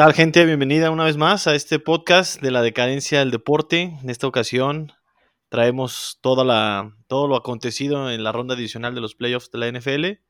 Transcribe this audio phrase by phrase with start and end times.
[0.00, 0.46] ¿Qué tal, gente?
[0.46, 3.98] Bienvenida una vez más a este podcast de la decadencia del deporte.
[4.02, 4.92] En esta ocasión
[5.50, 9.70] traemos toda la, todo lo acontecido en la ronda adicional de los playoffs de la
[9.70, 10.22] NFL.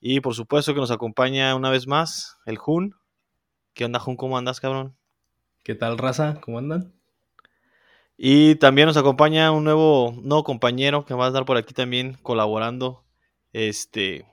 [0.00, 2.96] Y por supuesto que nos acompaña una vez más el Jun.
[3.74, 4.16] ¿Qué onda, Jun?
[4.16, 4.96] ¿Cómo andas, cabrón?
[5.62, 6.40] ¿Qué tal, raza?
[6.40, 6.92] ¿Cómo andan?
[8.18, 12.14] Y también nos acompaña un nuevo, nuevo compañero que va a estar por aquí también
[12.22, 13.04] colaborando
[13.52, 14.26] este,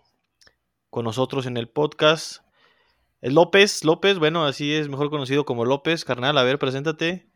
[0.89, 2.42] con nosotros en el podcast.
[3.31, 6.37] López, López, bueno, así es mejor conocido como López, carnal.
[6.37, 7.29] A ver, preséntate.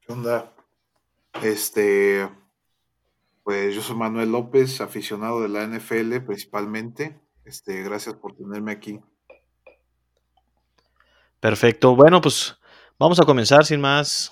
[0.00, 0.52] ¿Qué onda?
[1.42, 2.28] Este,
[3.42, 7.18] pues yo soy Manuel López, aficionado de la NFL principalmente.
[7.44, 9.00] Este, gracias por tenerme aquí.
[11.40, 11.96] Perfecto.
[11.96, 12.58] Bueno, pues
[12.98, 14.30] vamos a comenzar sin más,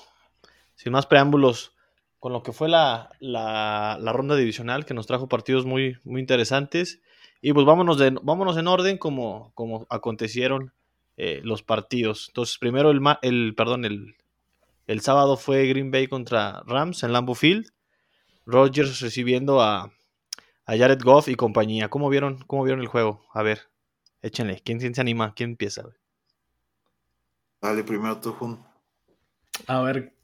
[0.74, 1.74] sin más preámbulos
[2.18, 6.20] con lo que fue la, la, la ronda divisional que nos trajo partidos muy, muy
[6.20, 7.00] interesantes.
[7.40, 10.72] Y pues vámonos, de, vámonos en orden como, como acontecieron
[11.16, 12.26] eh, los partidos.
[12.28, 14.16] Entonces, primero el, el, perdón, el,
[14.86, 17.70] el sábado fue Green Bay contra Rams en Lambeau Field.
[18.46, 19.92] Rodgers recibiendo a,
[20.64, 21.88] a Jared Goff y compañía.
[21.90, 23.22] ¿Cómo vieron, ¿Cómo vieron el juego?
[23.32, 23.68] A ver,
[24.22, 24.60] échenle.
[24.64, 25.34] ¿Quién, quién se anima?
[25.34, 25.84] ¿Quién empieza?
[27.60, 28.64] Dale, primero tú, Jun.
[29.66, 30.14] A ver,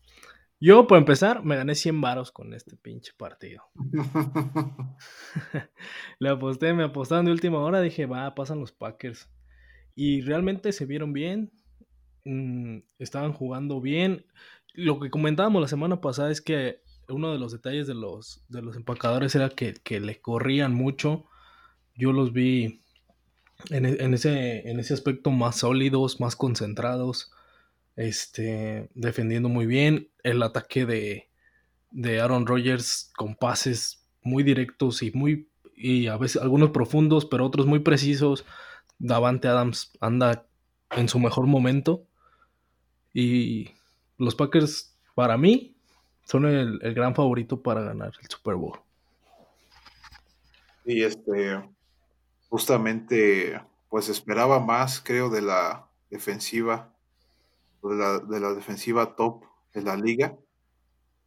[0.64, 3.64] yo, por empezar, me gané 100 varos con este pinche partido.
[6.18, 9.30] Le aposté, me apostaron de última hora, dije, va, pasan los Packers.
[9.94, 11.52] Y realmente se vieron bien,
[12.24, 14.24] mmm, estaban jugando bien.
[14.72, 18.62] Lo que comentábamos la semana pasada es que uno de los detalles de los, de
[18.62, 21.26] los empacadores era que, que le corrían mucho.
[21.94, 22.80] Yo los vi
[23.68, 27.34] en, en, ese, en ese aspecto más sólidos, más concentrados
[27.96, 30.08] este, defendiendo muy bien.
[30.22, 31.28] El ataque de,
[31.90, 37.44] de Aaron Rodgers con pases muy directos y muy y a veces algunos profundos, pero
[37.44, 38.44] otros muy precisos.
[38.98, 40.46] Davante Adams anda
[40.90, 42.06] en su mejor momento.
[43.12, 43.70] Y
[44.16, 45.76] los Packers, para mí,
[46.24, 48.78] son el, el gran favorito para ganar el Super Bowl.
[50.84, 51.60] Y este,
[52.48, 56.93] justamente, pues esperaba más, creo, de la defensiva
[57.90, 60.36] de la, de la defensiva top de la liga.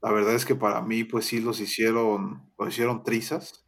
[0.01, 3.65] La verdad es que para mí, pues sí los hicieron, los hicieron trizas.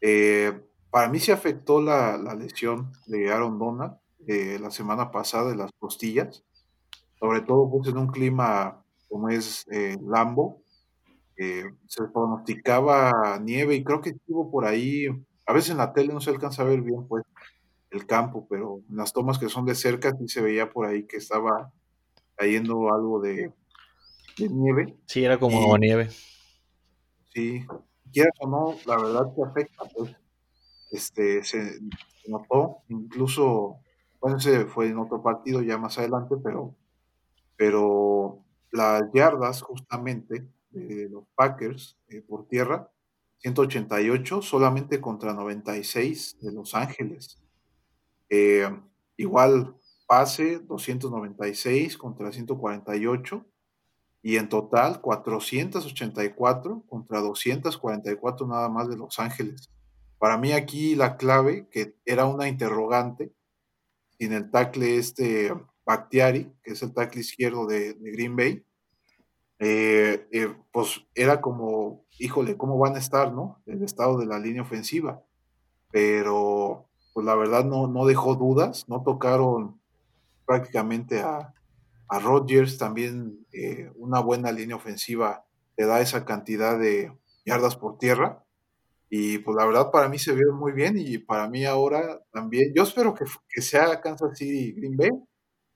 [0.00, 3.94] Eh, para mí se afectó la, la, lesión de Aaron Donald
[4.26, 6.44] eh, la semana pasada de las costillas,
[7.18, 10.62] sobre todo pues, en un clima como es eh, Lambo.
[11.36, 15.06] se pronosticaba nieve y creo que estuvo por ahí,
[15.46, 17.24] a veces en la tele no se alcanza a ver bien pues
[17.90, 21.04] el campo, pero en las tomas que son de cerca sí se veía por ahí
[21.04, 21.72] que estaba
[22.36, 23.52] cayendo algo de,
[24.38, 24.96] de nieve.
[25.06, 26.08] Sí, era como y, nieve.
[27.32, 27.64] Sí,
[28.12, 30.14] quieras o no, la verdad que afecta, pues,
[30.90, 33.78] este, se, se notó, incluso,
[34.20, 36.74] bueno, ese fue en otro partido ya más adelante, pero,
[37.56, 42.90] pero las yardas justamente de los Packers eh, por tierra,
[43.38, 47.38] 188 solamente contra 96 de Los Ángeles.
[48.30, 48.68] Eh,
[49.16, 49.74] igual
[50.12, 53.46] pase 296 contra 148
[54.22, 59.70] y en total 484 contra 244 nada más de Los Ángeles.
[60.18, 63.32] Para mí aquí la clave, que era una interrogante,
[64.18, 65.50] sin el tackle este
[65.86, 68.62] Bactiari, que es el tackle izquierdo de, Green Bay,
[69.60, 73.62] eh, eh, pues era como, híjole, ¿cómo van a estar, no?
[73.64, 75.22] El estado de la línea ofensiva.
[75.90, 79.80] Pero, pues la verdad no, no dejó dudas, no tocaron
[80.52, 81.54] prácticamente a,
[82.08, 85.46] a Rodgers, también eh, una buena línea ofensiva
[85.76, 87.12] te da esa cantidad de
[87.46, 88.44] yardas por tierra.
[89.10, 92.72] Y pues la verdad para mí se vio muy bien y para mí ahora también,
[92.74, 93.24] yo espero que,
[93.54, 95.10] que sea Kansas City Green Bay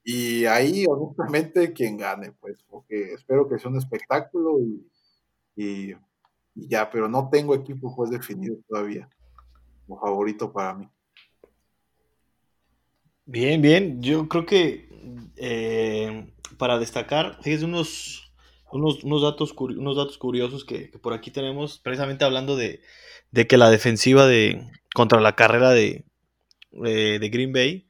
[0.04, 4.86] y ahí honestamente quien gane, pues, porque espero que sea un espectáculo y,
[5.56, 5.92] y,
[6.56, 9.08] y ya, pero no tengo equipo pues definido todavía
[9.86, 10.88] como favorito para mí.
[13.26, 14.00] Bien, bien.
[14.02, 14.88] Yo creo que
[15.36, 18.32] eh, para destacar, fíjense unos,
[18.70, 22.82] unos, unos, datos, unos datos curiosos que, por aquí tenemos, precisamente hablando de,
[23.32, 26.04] de, que la defensiva de contra la carrera de,
[26.70, 27.88] de, de Green Bay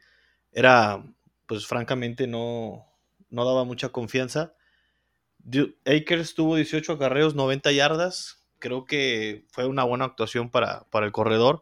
[0.53, 1.05] era,
[1.47, 2.87] pues francamente, no,
[3.29, 4.55] no daba mucha confianza.
[5.85, 8.43] Akers tuvo 18 acarreos, 90 yardas.
[8.59, 11.61] Creo que fue una buena actuación para, para el corredor.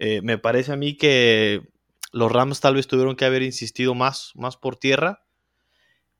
[0.00, 1.62] Eh, me parece a mí que
[2.12, 5.24] los Rams tal vez tuvieron que haber insistido más, más por tierra.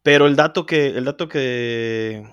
[0.03, 2.25] Pero el dato que, el dato que,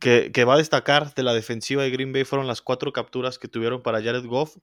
[0.00, 3.48] que, va a destacar de la defensiva de Green Bay fueron las cuatro capturas que
[3.48, 4.56] tuvieron para Jared Goff.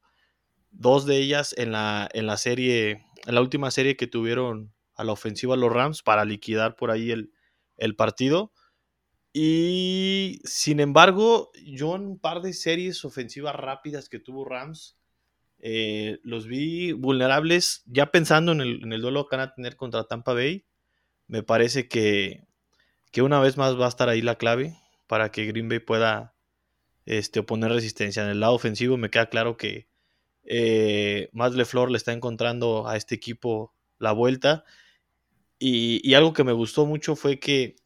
[0.71, 5.03] dos de ellas en la, en la serie, en la última serie que tuvieron a
[5.03, 7.31] la ofensiva los Rams para liquidar por ahí el,
[7.77, 8.53] el partido.
[9.33, 14.95] Y sin embargo, yo en un par de series ofensivas rápidas que tuvo Rams,
[15.65, 20.33] eh, los vi vulnerables, ya pensando en el, duelo que van a tener contra Tampa
[20.33, 20.65] Bay.
[21.27, 22.44] Me parece que,
[23.13, 24.75] que, una vez más va a estar ahí la clave
[25.07, 26.36] para que Green Bay pueda
[27.06, 28.24] este, oponer resistencia.
[28.24, 29.88] En el lado ofensivo me queda claro que
[30.44, 31.63] eh, Matt le
[31.95, 34.66] está encontrando a este equipo la vuelta.
[35.59, 37.77] Y, y, algo que me gustó mucho fue que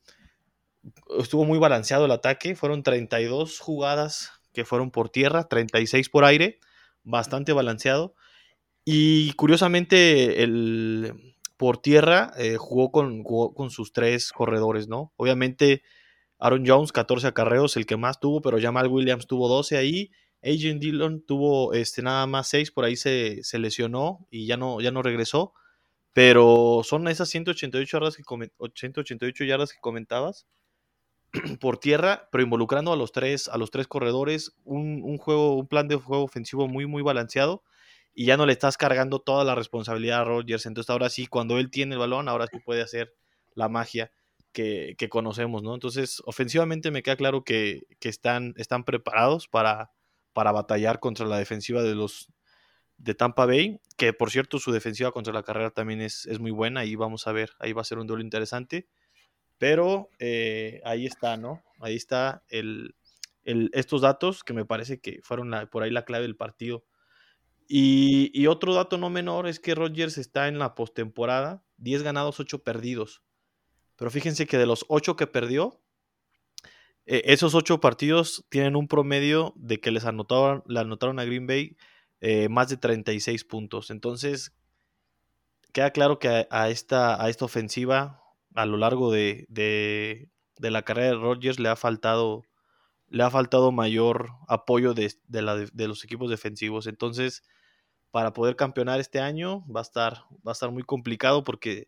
[1.20, 2.56] estuvo muy balanceado el ataque.
[2.56, 6.60] Fueron 32 jugadas que fueron por tierra, 36 por aire
[7.08, 8.14] bastante balanceado.
[8.86, 15.14] Y curiosamente, el, por tierra eh, jugó, con, con, sus tres corredores, ¿no?
[15.18, 15.84] Obviamente,
[16.40, 20.12] Aaron Jones, 14 acarreos, el que más tuvo, pero Jamal Williams tuvo 12 ahí.
[20.44, 24.80] Agent Dillon tuvo este, nada más 6, por ahí se, se, lesionó y ya no,
[24.82, 25.54] ya no regresó.
[26.14, 30.48] Pero son esas 188 yardas que, 188 yardas que comentabas
[31.60, 35.68] por tierra, pero involucrando a los tres, a los tres corredores, un, un, juego, un
[35.68, 37.64] plan de juego ofensivo muy, muy balanceado,
[38.14, 40.66] y ya no le estás cargando toda la responsabilidad a Rodgers.
[40.66, 43.14] Entonces ahora sí, cuando él tiene el balón, ahora sí puede hacer
[43.54, 44.12] la magia
[44.54, 45.76] que, que conocemos, ¿no?
[45.76, 49.92] Entonces, ofensivamente me queda claro que, que están, están preparados para,
[50.34, 52.32] para batallar contra la defensiva de los
[52.98, 56.50] de Tampa Bay, que por cierto su defensiva contra la carrera también es, es muy
[56.50, 58.88] buena, y vamos a ver, ahí va a ser un duelo interesante.
[59.58, 61.64] Pero eh, ahí está, ¿no?
[61.80, 62.96] Ahí está el,
[63.44, 66.86] estos datos que me parece que fueron por ahí la clave del partido.
[67.68, 72.40] Y, y, otro dato no menor es que Rodgers está en la postemporada, 10 ganados,
[72.40, 73.24] 8 perdidos.
[73.98, 75.82] Pero fíjense que de los 8 que perdió,
[77.06, 81.78] eh, esos 8 partidos tienen un promedio de que les le anotaron a Green Bay
[82.20, 83.90] eh, más de 36 puntos.
[83.90, 84.54] Entonces,
[85.74, 88.22] queda claro que a, esta, a esta ofensiva
[88.58, 90.30] a lo largo de, de,
[90.72, 92.42] la carrera de Rodgers le ha faltado
[93.10, 96.88] le ha faltado mayor apoyo de, de, los equipos defensivos.
[96.88, 97.44] Entonces,
[98.12, 101.88] para poder campeonar este año va a estar, va a estar muy complicado porque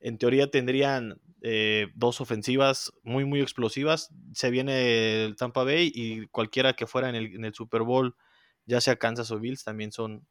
[0.00, 4.08] en teoría tendrían eh, dos ofensivas muy, muy explosivas.
[4.32, 8.16] Se viene el Tampa Bay y cualquiera que fuera en el, en el Super Bowl,
[8.64, 10.26] ya sea Kansas o Bills, también son,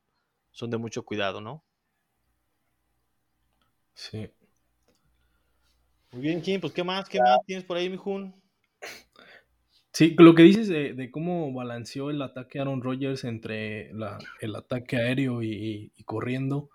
[0.52, 1.64] son de mucho cuidado, ¿no?
[3.94, 4.30] Sí.
[6.18, 7.08] Muy bien, Kim, pues ¿qué más?
[7.08, 8.34] ¿Qué más tienes por ahí, mijun?
[9.94, 14.56] Sí, lo que dices de, de, cómo balanceó el ataque Aaron Rodgers entre la, el
[14.56, 16.72] ataque aéreo y, y, corriendo,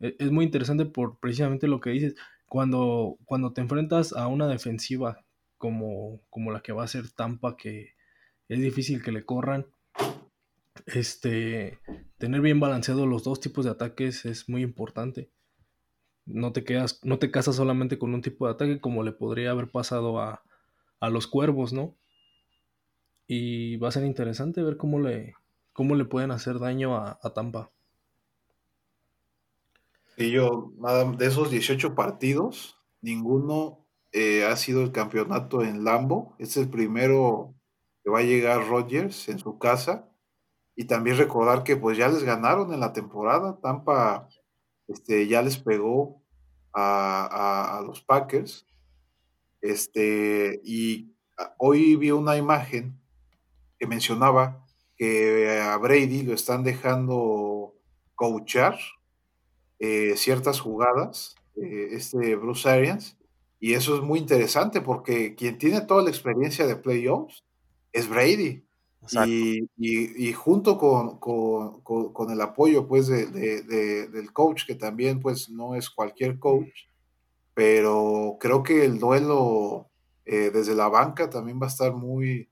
[0.00, 2.14] e, es muy interesante por precisamente lo que dices.
[2.46, 5.24] Cuando, cuando te enfrentas a una defensiva
[5.56, 7.94] como, como la que va a ser Tampa, que
[8.50, 9.66] es difícil que le corran,
[10.84, 11.78] este,
[12.18, 15.30] tener bien balanceados los dos tipos de ataques es muy importante
[16.26, 19.50] no te quedas, no te casas solamente con un tipo de ataque como le podría
[19.50, 20.42] haber pasado a,
[21.00, 21.96] a los cuervos, ¿no?
[23.26, 25.34] Y va a ser interesante ver cómo le,
[25.72, 27.70] cómo le pueden hacer daño a, a Tampa.
[30.16, 36.36] Y yo, nada, de esos 18 partidos, ninguno eh, ha sido el campeonato en Lambo.
[36.38, 37.54] Es el primero
[38.02, 40.08] que va a llegar Rodgers en su casa.
[40.76, 43.58] Y también recordar que pues ya les ganaron en la temporada.
[43.60, 44.28] Tampa
[44.88, 46.22] este, ya les pegó
[46.72, 48.66] a, a, los Packers.
[49.60, 51.14] Este, y
[51.58, 52.98] hoy vi una imagen
[53.78, 54.64] que mencionaba
[54.96, 57.74] que a Brady lo están dejando
[58.14, 58.78] coachar
[59.78, 63.18] eh, ciertas jugadas, eh, este Bruce Arians,
[63.60, 67.44] y eso es muy interesante porque quien tiene toda la experiencia de playoffs
[67.92, 68.64] es Brady.
[69.12, 74.64] Y, y, y, junto con, con, con, el apoyo pues de, de, de, del coach,
[74.66, 76.86] que también pues no es cualquier coach,
[77.52, 79.90] pero creo que el duelo
[80.24, 82.48] eh, desde la banca también va a estar muy,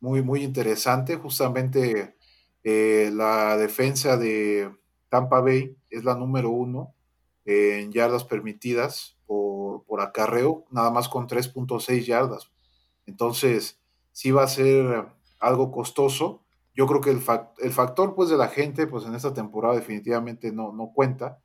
[0.00, 1.16] muy, muy interesante.
[1.16, 2.16] Justamente
[2.62, 4.72] eh, la defensa de
[5.08, 6.94] Tampa Bay es la número uno
[7.44, 12.50] en yardas permitidas por, por acarreo, nada más con 3.6 yardas.
[13.06, 13.80] Entonces,
[14.12, 15.06] sí va a ser
[15.38, 16.42] algo costoso.
[16.74, 17.22] Yo creo que el,
[17.58, 21.38] el, factor pues, de la gente pues, en esta temporada definitivamente no, no cuenta,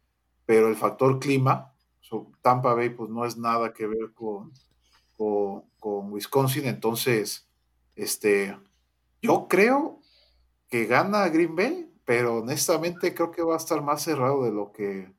[0.46, 4.52] pero el factor clima, so, Tampa Bay pues, no es nada que ver con,
[5.18, 7.48] con, con, Wisconsin, entonces
[7.96, 8.58] este,
[9.22, 10.00] yo creo
[10.70, 14.72] que gana Green Bay, pero honestamente creo que va a estar más cerrado de lo
[14.72, 15.12] que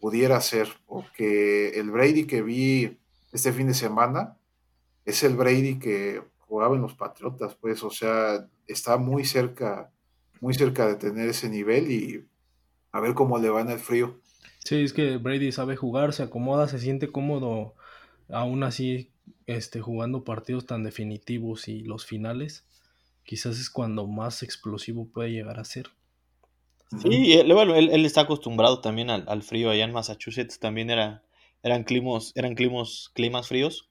[0.00, 2.98] pudiera ser, porque el Brady que vi
[3.32, 4.36] este fin de semana
[5.04, 9.90] es el Brady que jugaba en los Patriotas, pues, o sea, está muy cerca,
[10.40, 12.26] muy cerca de tener ese nivel y
[12.92, 14.20] a ver cómo le va en el frío.
[14.64, 17.74] Sí, es que Brady sabe jugar, se acomoda, se siente cómodo,
[18.28, 19.12] aún así
[19.46, 22.66] este, jugando partidos tan definitivos y los finales,
[23.24, 25.90] quizás es cuando más explosivo puede llegar a ser.
[27.02, 31.24] Sí, bueno, él, está acostumbrado también al, frío allá en Massachusetts, también era,
[31.62, 33.90] eran, climas, eran climas, climas fríos.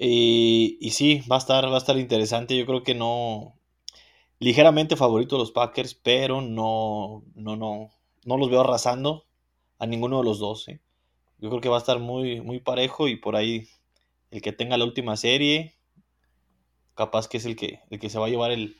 [0.00, 3.58] Y, sí, va a, estar, va a estar interesante, yo creo que no,
[4.38, 7.90] ligeramente favorito los Packers, pero no, no, no,
[8.24, 9.26] no los veo arrasando
[9.78, 10.68] a ninguno de los dos.
[10.68, 10.80] ¿eh?
[11.38, 13.68] Yo creo que va a estar muy, muy parejo y por ahí
[14.30, 15.74] el que tenga la última serie,
[16.94, 18.76] capaz que es el que, el que se va a llevar el,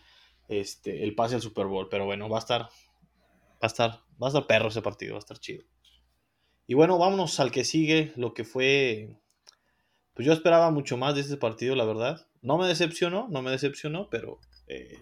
[0.49, 1.89] este, el pase al Super Bowl.
[1.89, 2.69] Pero bueno, va a estar, va
[3.63, 5.65] a estar, va a estar perro ese partido, va a estar chido.
[6.67, 9.17] Y bueno, vámonos al que sigue, lo que fue.
[10.19, 12.27] Pues yo esperaba mucho más de este partido, la verdad.
[12.43, 14.99] No me decepcionó, no me decepcionó, pero eh,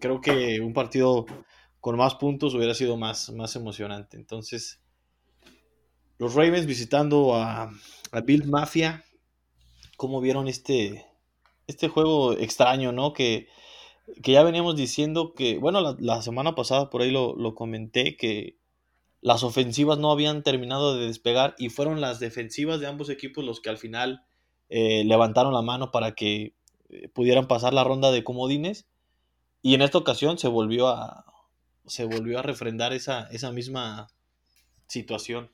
[0.00, 1.24] creo que un partido
[1.80, 4.18] con más puntos hubiera sido más, más emocionante.
[4.18, 4.82] Entonces,
[6.18, 7.72] los Ravens visitando a,
[8.12, 9.02] a Bill Mafia,
[9.96, 11.06] ¿cómo vieron este,
[11.66, 13.14] este juego extraño, no?
[13.14, 13.48] Que,
[14.22, 18.58] ya veníamos diciendo que, bueno, la, semana pasada por ahí lo, comenté, que
[19.22, 23.62] las ofensivas no habían terminado de despegar y fueron las defensivas de ambos equipos los
[23.62, 24.26] que al final
[24.68, 26.54] eh, levantaron la mano para que
[26.88, 28.86] eh, pudieran pasar la ronda de comodines.
[29.62, 31.24] Y en esta ocasión se volvió a,
[31.86, 34.08] se volvió a refrendar esa, esa misma
[34.86, 35.50] situación.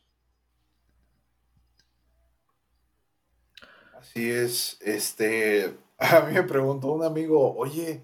[4.00, 8.02] Así es, este, a mí me preguntó un amigo, oye,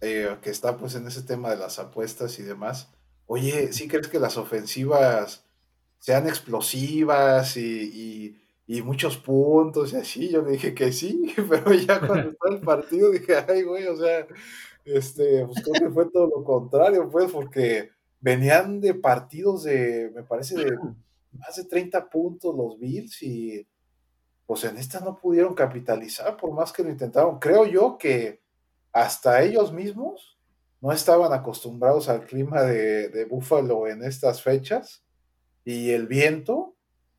[0.00, 2.88] eh, que está pues en ese tema de las apuestas y demás,
[3.26, 5.44] oye, ¿sí crees que las ofensivas
[6.00, 8.41] sean explosivas y, y,
[8.82, 10.28] muchos puntos y así?
[10.28, 13.96] Yo le dije que sí, pero ya cuando está el partido dije, ay, güey, o
[13.96, 14.26] sea,
[14.84, 17.90] este, pues creo que fue todo lo contrario, pues, porque
[18.20, 20.76] venían de partidos de, me parece, de
[21.32, 23.66] más de 30 puntos los Bills y
[24.46, 27.38] pues en esta no pudieron capitalizar por más que lo intentaron.
[27.38, 28.40] Creo yo que
[28.92, 30.38] hasta ellos mismos
[30.80, 35.02] no estaban acostumbrados al clima de, de Búfalo en estas fechas
[35.64, 36.74] y el viento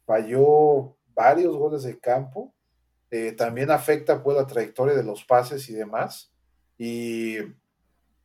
[0.06, 2.54] falló varios goles de campo.
[3.12, 6.32] Eh, también afecta pues la trayectoria de los pases y demás.
[6.78, 7.38] Y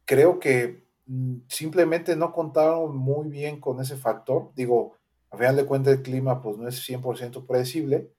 [0.04, 4.50] creo que mm, simplemente no contaron muy bien con ese factor.
[4.54, 4.96] Digo,
[5.30, 8.10] a final de cuentas el clima pues no es 100% predecible,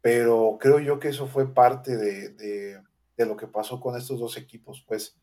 [0.00, 2.80] pero creo yo que eso fue parte de,
[3.16, 5.16] lo que pasó con estos dos equipos, pues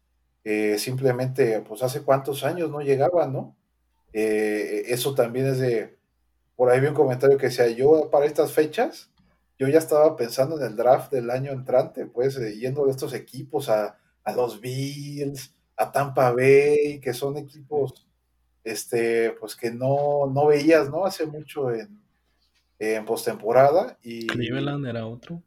[0.44, 3.56] eh, simplemente, pues hace cuántos años no llegaban, ¿no?
[4.12, 5.98] Eh, eso también es de,
[6.62, 9.10] por ahí vi un comentario que decía, yo para estas fechas,
[9.58, 13.16] yo ya estaba pensando en el draft del año entrante, pues eh, yendo de estos
[13.16, 18.08] equipos a, a los Bills, a Tampa Bay, que son equipos,
[18.64, 21.04] este, pues que no, no veías, ¿no?
[21.04, 22.00] Hace mucho en,
[22.78, 23.98] en postemporada.
[24.04, 25.42] Y Cleveland era otro.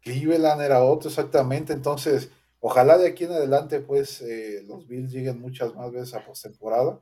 [0.00, 1.74] Cleveland era otro, exactamente.
[1.74, 2.30] Entonces,
[2.60, 7.00] ojalá de aquí en adelante, pues, eh, los Bills lleguen muchas más veces a postemporada.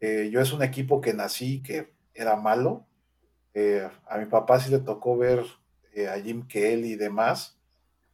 [0.00, 2.84] Eh, yo es un equipo que nací que era malo.
[3.58, 5.42] Eh, a mi papá sí le tocó ver
[6.12, 7.56] a Jim Kelly y demás.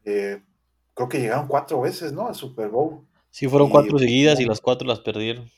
[0.05, 2.29] creo que llegaron cuatro veces, ¿no?
[2.29, 3.01] Al Super Bowl.
[3.31, 5.51] Sí, fueron cuatro seguidas y las cuatro las perdieron.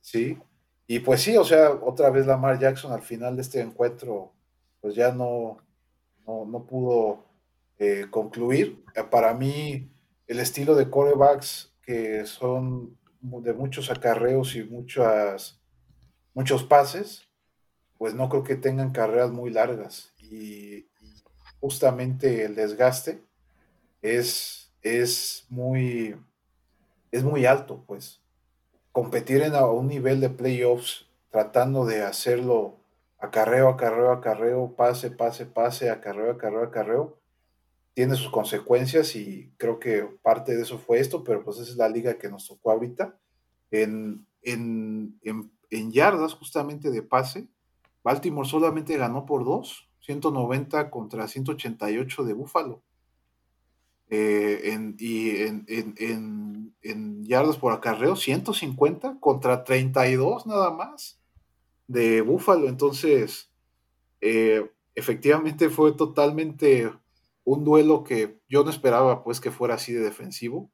[0.00, 0.38] sí.
[0.86, 4.32] Y pues sí, o sea, otra vez Lamar Jackson al final de este encuentro,
[4.80, 5.58] pues ya no,
[6.26, 7.24] no, pudo
[7.78, 8.84] eh, concluir.
[8.94, 9.90] Eh, para mí,
[10.26, 15.58] el estilo de corebacks que son de muchos acarreos y muchas,
[16.34, 17.26] muchos pases,
[17.98, 20.12] pues no creo que tengan carreras muy largas.
[20.18, 20.86] Y,
[21.60, 23.22] justamente el desgaste
[24.02, 26.14] es, es, muy,
[27.10, 28.20] es muy alto, pues
[28.92, 32.76] competir en a un nivel de playoffs tratando de hacerlo
[33.18, 37.18] acarreo, acarreo, acarreo, pase, pase, pase, acarreo, acarreo, acarreo,
[37.94, 41.76] tiene sus consecuencias y creo que parte de eso fue esto, pero pues esa es
[41.76, 43.16] la liga que nos tocó ahorita.
[43.70, 47.48] En, en, en, yardas justamente de pase,
[48.04, 52.82] Baltimore solamente ganó por dos, 190 contra 188 de Búfalo.
[54.10, 55.64] Eh, en, y en,
[56.82, 61.18] en, yardas por acarreo, 150 contra 32 nada más
[61.88, 62.68] de Búfalo.
[62.68, 63.50] Entonces,
[64.20, 66.92] eh, efectivamente fue totalmente
[67.44, 70.70] un duelo que yo no esperaba pues que fuera así de defensivo.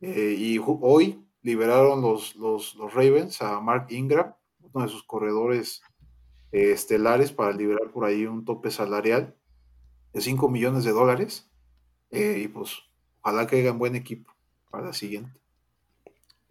[0.00, 5.82] Eh, y hoy liberaron los, los, los, Ravens a Mark Ingram, uno de sus corredores
[6.52, 9.34] estelares, para liberar por ahí un tope salarial
[10.12, 11.50] de 5 millones de dólares.
[12.10, 12.78] Eh, y pues,
[13.20, 14.32] ojalá que hagan buen equipo
[14.70, 15.38] para la siguiente.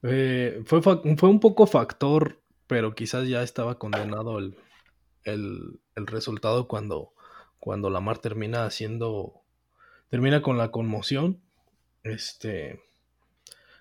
[0.03, 2.37] Eh, fue, fue un poco factor
[2.67, 4.57] pero quizás ya estaba condenado el,
[5.23, 7.13] el, el resultado cuando,
[7.59, 9.41] cuando Lamar termina haciendo,
[10.09, 11.41] termina con la conmoción.
[12.03, 12.81] Este,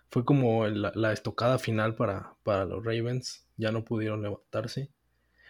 [0.08, 4.90] fue como la estocada final para, para los Ravens, ya no pudieron levantarse,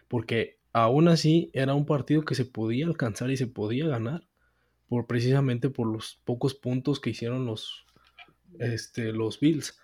[0.09, 4.29] porque aún así era un partido que se podía alcanzar y se podía ganar,
[4.89, 7.87] por, precisamente por los pocos puntos que hicieron los,
[8.59, 9.79] este, los Bills.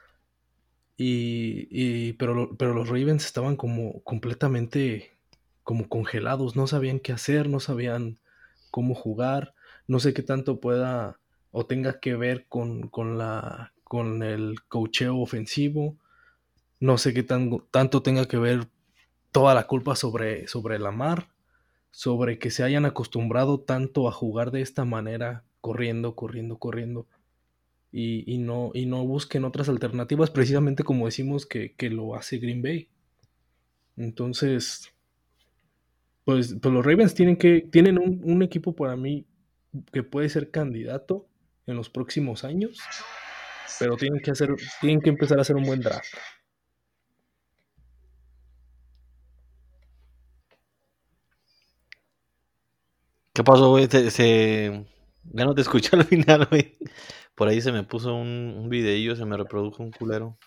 [0.97, 5.11] Y, pero, pero los Ravens estaban como completamente
[5.65, 8.21] como congelados, no sabían qué hacer, no sabían
[8.71, 9.55] cómo jugar,
[9.87, 11.19] no sé qué tanto pueda
[11.51, 15.97] o tenga que ver con, con la, con el cocheo ofensivo,
[16.81, 18.69] no sé qué tan, tanto tenga que ver
[19.33, 21.29] toda la culpa sobre, sobre la mar,
[21.91, 27.07] sobre que se hayan acostumbrado tanto a jugar de esta manera, corriendo, corriendo, corriendo,
[27.95, 32.89] y, no, y no busquen otras alternativas, precisamente como decimos que, lo hace Green Bay.
[33.99, 34.95] Entonces,
[36.25, 39.27] pues, pues, los Ravens tienen que, tienen un, equipo para mí
[39.93, 41.27] que puede ser candidato
[41.67, 42.79] en los próximos años,
[43.79, 46.15] pero tienen que hacer, tienen que empezar a hacer un buen draft.
[53.35, 53.89] ¿Qué pasó, güey?
[53.89, 54.85] Se,
[55.25, 56.77] Ya no te escuché al final, güey.
[57.35, 60.39] Por ahí se me puso un, un videillo, se me reprodujo un culero.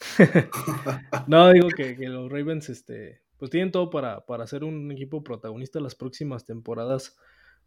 [1.26, 5.80] no, digo que, los Ravens, este, pues tienen todo para, para ser un equipo protagonista
[5.80, 7.16] las próximas temporadas,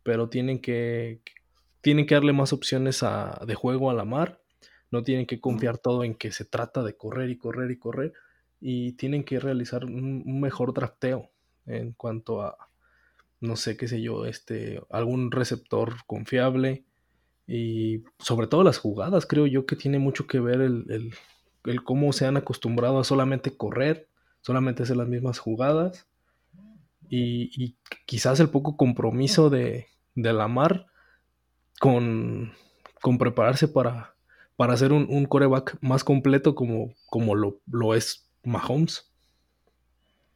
[0.03, 1.21] pero tienen que,
[1.81, 4.39] tienen que darle más opciones a, de juego a la mar.
[4.91, 8.13] No tienen que confiar todo en que se trata de correr y correr y correr.
[8.59, 11.31] Y tienen que realizar un mejor drafteo
[11.65, 12.70] en cuanto a,
[13.41, 16.85] no sé, qué sé yo, este, algún receptor confiable
[17.47, 21.11] y sobre todo las jugadas, creo yo que tiene mucho que ver el,
[21.83, 24.07] cómo se han acostumbrado a solamente correr,
[24.41, 26.07] solamente hacer las mismas jugadas
[27.09, 30.87] y, quizás el poco compromiso de, de Lamar
[31.79, 32.53] con,
[33.01, 34.15] con prepararse para,
[34.55, 39.11] para hacer un, un, coreback más completo como, como lo, lo es Mahomes.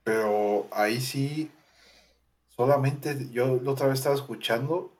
[0.03, 1.49] Pero ahí sí
[2.55, 4.93] solamente, yo la otra vez estaba escuchando,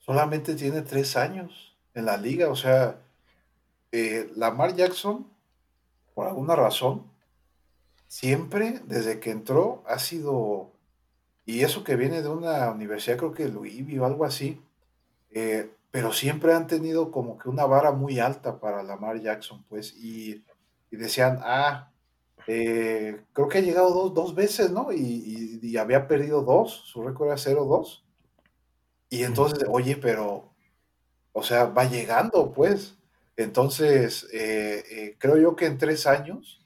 [0.00, 2.48] solamente tiene tres años en la liga.
[2.48, 3.00] O sea,
[3.92, 5.26] eh, Lamar Jackson,
[6.14, 7.04] por alguna razón,
[8.08, 10.72] siempre, desde que entró, ha sido,
[11.44, 14.60] y eso que viene de una universidad, creo que Louisville o algo así,
[15.30, 19.94] eh, pero siempre han tenido como que una vara muy alta para Lamar Jackson, pues,
[19.96, 20.44] y,
[20.90, 21.91] y decían, ah,
[22.46, 24.92] eh, creo que ha llegado dos, veces, ¿no?
[24.92, 28.02] Y, había perdido dos, su récord era 0-2.
[29.10, 30.52] Y entonces, oye, pero,
[31.32, 32.98] o sea, va llegando, pues.
[33.36, 36.58] Entonces, eh, eh, creo yo que en tres años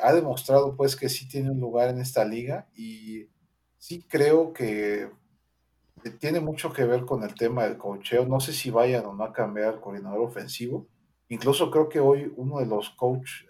[0.00, 3.26] ha demostrado, pues, que sí tiene un lugar en esta liga y
[3.78, 5.10] sí creo que
[6.20, 8.26] tiene mucho que ver con el tema del cocheo.
[8.26, 10.86] No sé si vayan o no a cambiar el coordinador ofensivo.
[11.28, 13.42] Incluso creo que hoy uno de los coach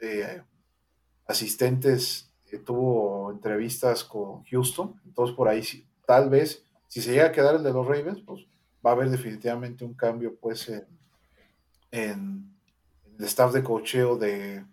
[1.28, 5.62] asistentes, eh, tuvo entrevistas con Houston, entonces por ahí
[6.06, 8.46] tal vez, si se llega a quedar el de los Ravens, pues
[8.84, 10.72] va a haber definitivamente un cambio pues
[11.90, 12.56] en,
[13.18, 14.64] el staff de cocheo de,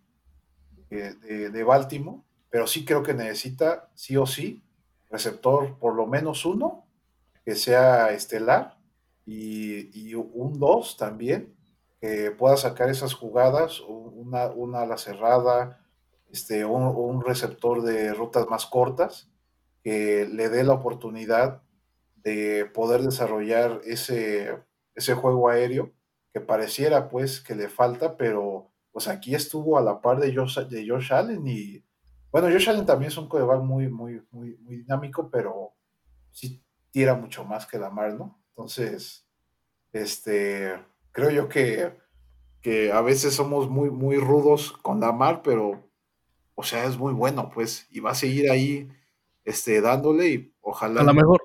[0.90, 4.62] de, Baltimore, pero sí creo que necesita sí o sí
[5.10, 6.86] receptor por lo menos uno
[7.44, 8.78] que sea estelar
[9.26, 11.54] y, y un dos también
[12.00, 15.85] que pueda sacar esas jugadas, una, una a la cerrada,
[16.36, 19.32] este, un, receptor de rutas más cortas
[19.82, 21.62] que le dé la oportunidad
[22.18, 24.62] de poder desarrollar ese,
[24.96, 25.94] ese juego aéreo
[26.34, 30.60] que pareciera pues que le falta, pero pues aquí estuvo a la par de Josh,
[30.60, 31.86] de Allen y
[32.34, 35.74] bueno, Josh Allen también es un coreback muy, muy, muy, muy dinámico, pero
[36.34, 38.44] sí tira mucho más que Lamar, ¿no?
[38.50, 39.26] Entonces,
[39.94, 41.98] este, creo yo que,
[42.62, 45.86] que a veces somos muy, muy rudos con Lamar, pero
[46.56, 48.90] o sea, es muy bueno, pues, y va a seguir ahí
[49.44, 51.42] este, dándole y ojalá a lo mejor,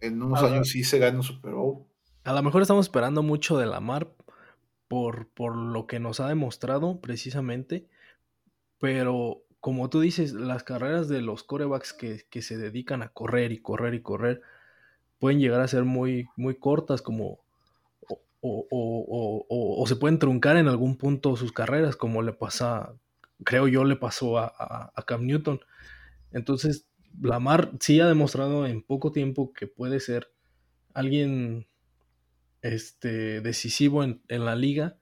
[0.00, 1.86] en unos años sí se gane un Super Bowl.
[2.24, 4.08] A lo mejor estamos esperando mucho de Lamar
[4.88, 7.88] por, por lo que nos ha demostrado precisamente,
[8.78, 13.52] pero como tú dices, las carreras de los corebacks que, que, se dedican a correr
[13.52, 14.40] y correr y correr
[15.18, 17.40] pueden llegar a ser muy, muy cortas como...
[18.42, 22.94] O, o, o, o, se pueden truncar en algún punto sus carreras, como le pasa
[23.44, 25.60] creo yo, le pasó a, Cam Newton.
[26.32, 26.86] Entonces,
[27.20, 30.32] Lamar sí ha demostrado en poco tiempo que puede ser
[30.94, 31.66] alguien
[32.62, 34.98] este, decisivo en, la liga,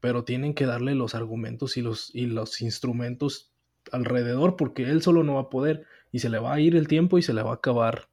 [0.00, 3.52] pero tienen que darle los argumentos y los, y los instrumentos
[3.92, 6.88] alrededor porque él solo no va a poder y se le va a ir el
[6.88, 8.08] tiempo y se le va a acabar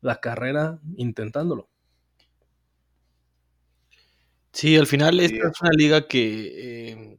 [0.00, 1.68] la carrera intentándolo.
[4.52, 7.18] Sí, al final esta es una liga que eh,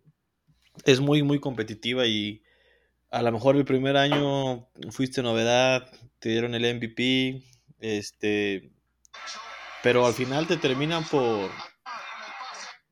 [0.85, 2.41] es muy, muy competitiva y
[3.11, 5.89] a lo mejor el primer año fuiste novedad,
[6.19, 7.43] te dieron el MVP,
[7.79, 8.71] este,
[9.81, 11.49] pero al final te terminan por,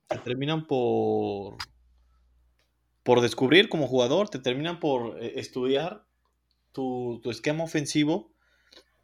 [0.07, 1.57] te terminan por,
[3.03, 6.05] por descubrir como jugador, te terminan por eh, estudiar
[6.71, 8.31] tu, esquema ofensivo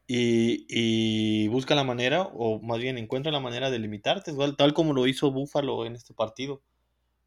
[0.07, 4.93] y, y, busca la manera, o más bien encuentra la manera de limitarte, tal, como
[4.93, 6.61] lo hizo Buffalo en este partido.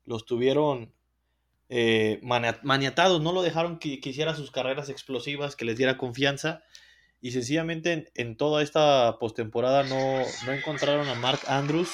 [0.05, 0.93] Los tuvieron
[1.69, 6.63] eh, maniatados, no lo dejaron que, hiciera sus carreras explosivas, que les diera confianza.
[7.21, 11.91] Y sencillamente en, toda esta postemporada no, no encontraron a Mark Andrews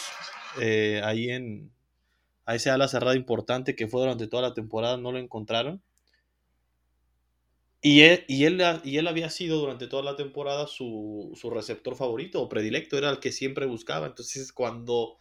[0.60, 1.72] eh, ahí en
[2.44, 5.82] a ese ala cerrada importante que fue durante toda la temporada, no lo encontraron.
[7.80, 11.96] Y él, y él, y él había sido durante toda la temporada su, su receptor
[11.96, 14.06] favorito o predilecto, era el que siempre buscaba.
[14.06, 15.18] Entonces, cuando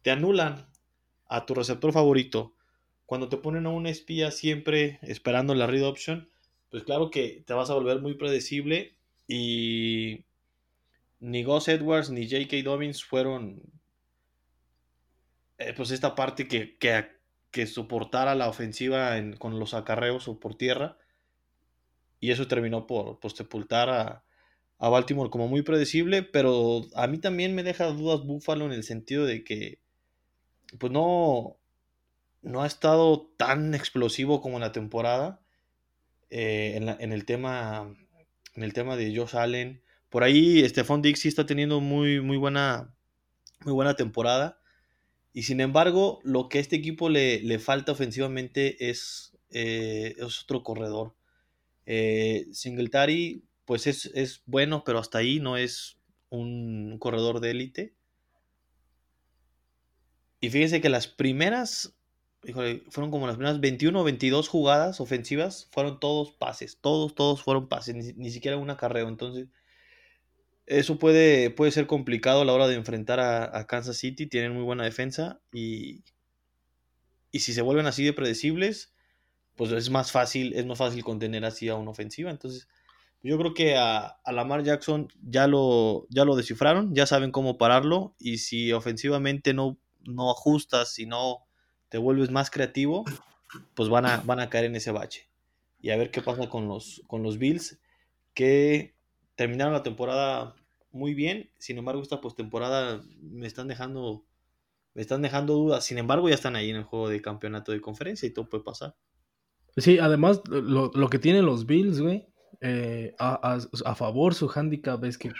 [0.00, 0.70] te anulan
[1.26, 2.54] a tu receptor favorito,
[3.06, 6.28] cuando te ponen a un espía siempre esperando la read option,
[6.70, 8.96] pues claro que te vas a volver muy predecible
[9.28, 10.24] y
[11.20, 12.62] ni Gus Edwards ni J.K.
[12.64, 13.62] Dobbins fueron
[15.58, 20.96] eh, pues esta parte que, que, soportara la ofensiva con los acarreos o por tierra
[22.18, 24.24] y eso terminó por, sepultar a,
[24.78, 28.84] a, Baltimore como muy predecible, pero a mí también me deja dudas Buffalo en el
[28.84, 29.80] sentido de que
[30.78, 31.58] pues no,
[32.42, 35.42] no ha estado tan explosivo como en la temporada.
[36.34, 37.94] Eh, en, el tema,
[38.54, 39.82] en el tema de Josh Allen.
[40.08, 42.94] Por ahí Stephon Dix sí está teniendo muy, muy, buena,
[43.66, 44.58] muy buena temporada.
[45.34, 50.42] Y sin embargo, lo que a este equipo le, le falta ofensivamente es, eh, es
[50.42, 51.14] otro corredor.
[51.84, 55.98] Eh, Singletary, pues es, es, bueno, pero hasta ahí no es
[56.30, 57.94] un corredor de élite.
[60.40, 61.94] Y fíjense que las primeras
[62.50, 67.68] fueron como las primeras 21 o 22 jugadas ofensivas, fueron todos pases, todos, todos fueron
[67.68, 69.08] pases, ni, siquiera un acarreo.
[69.08, 69.48] Entonces,
[70.66, 74.64] eso puede, puede ser complicado a la hora de enfrentar a, Kansas City, tienen muy
[74.64, 76.02] buena defensa y,
[77.30, 78.92] y si se vuelven así de predecibles,
[79.54, 82.30] pues es más fácil, es más fácil contener así a una ofensiva.
[82.30, 82.68] Entonces,
[83.22, 87.56] yo creo que a, a, Lamar Jackson ya lo, ya lo descifraron, ya saben cómo
[87.56, 91.46] pararlo y si ofensivamente no, no ajustas, si no
[91.92, 93.04] te vuelves más creativo,
[93.74, 95.28] pues van a, van a caer en ese bache.
[95.78, 97.78] Y a ver qué pasa con los, con los Bills,
[98.32, 98.94] que
[99.34, 100.54] terminaron la temporada
[100.90, 104.24] muy bien, sin embargo esta postemporada me están dejando
[104.94, 107.80] me están dejando dudas, sin embargo ya están ahí en el juego de campeonato de
[107.82, 108.94] conferencia y todo puede pasar.
[109.76, 112.26] Sí, además lo, que tienen los Bills, güey,
[112.62, 115.32] eh, a, a, favor su handicap es que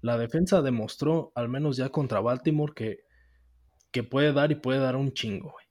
[0.00, 3.00] la defensa demostró, al menos ya contra Baltimore, que,
[3.90, 5.67] que puede dar y puede dar un chingo, güey.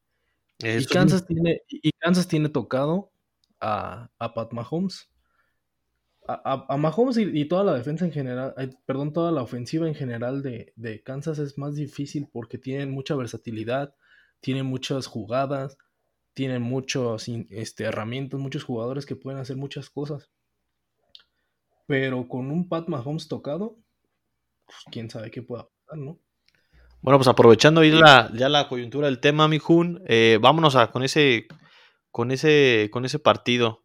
[0.60, 3.12] Y Kansas, tiene, y Kansas tiene tocado
[3.60, 5.10] a, a Pat Mahomes.
[6.28, 8.54] A, a, Mahomes y, toda la defensa en general,
[8.86, 13.16] perdón, toda la ofensiva en general de, de, Kansas es más difícil porque tienen mucha
[13.16, 13.96] versatilidad,
[14.42, 15.78] tienen muchas jugadas,
[16.34, 20.30] tienen muchas este, herramientas, muchos jugadores que pueden hacer muchas cosas.
[21.86, 23.78] Pero con un Pat Mahomes tocado,
[24.66, 26.20] pues, quién sabe qué pueda pasar, ¿no?
[27.08, 29.62] Bueno, pues aprovechando la, ya la coyuntura del tema, mi
[30.10, 31.48] eh, vámonos a, con, ese,
[32.12, 33.82] con, ese, con ese partido.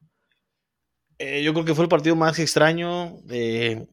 [1.19, 3.87] Eh, yo creo que fue el partido más extraño, eh,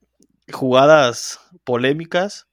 [0.51, 2.47] jugadas polémicas.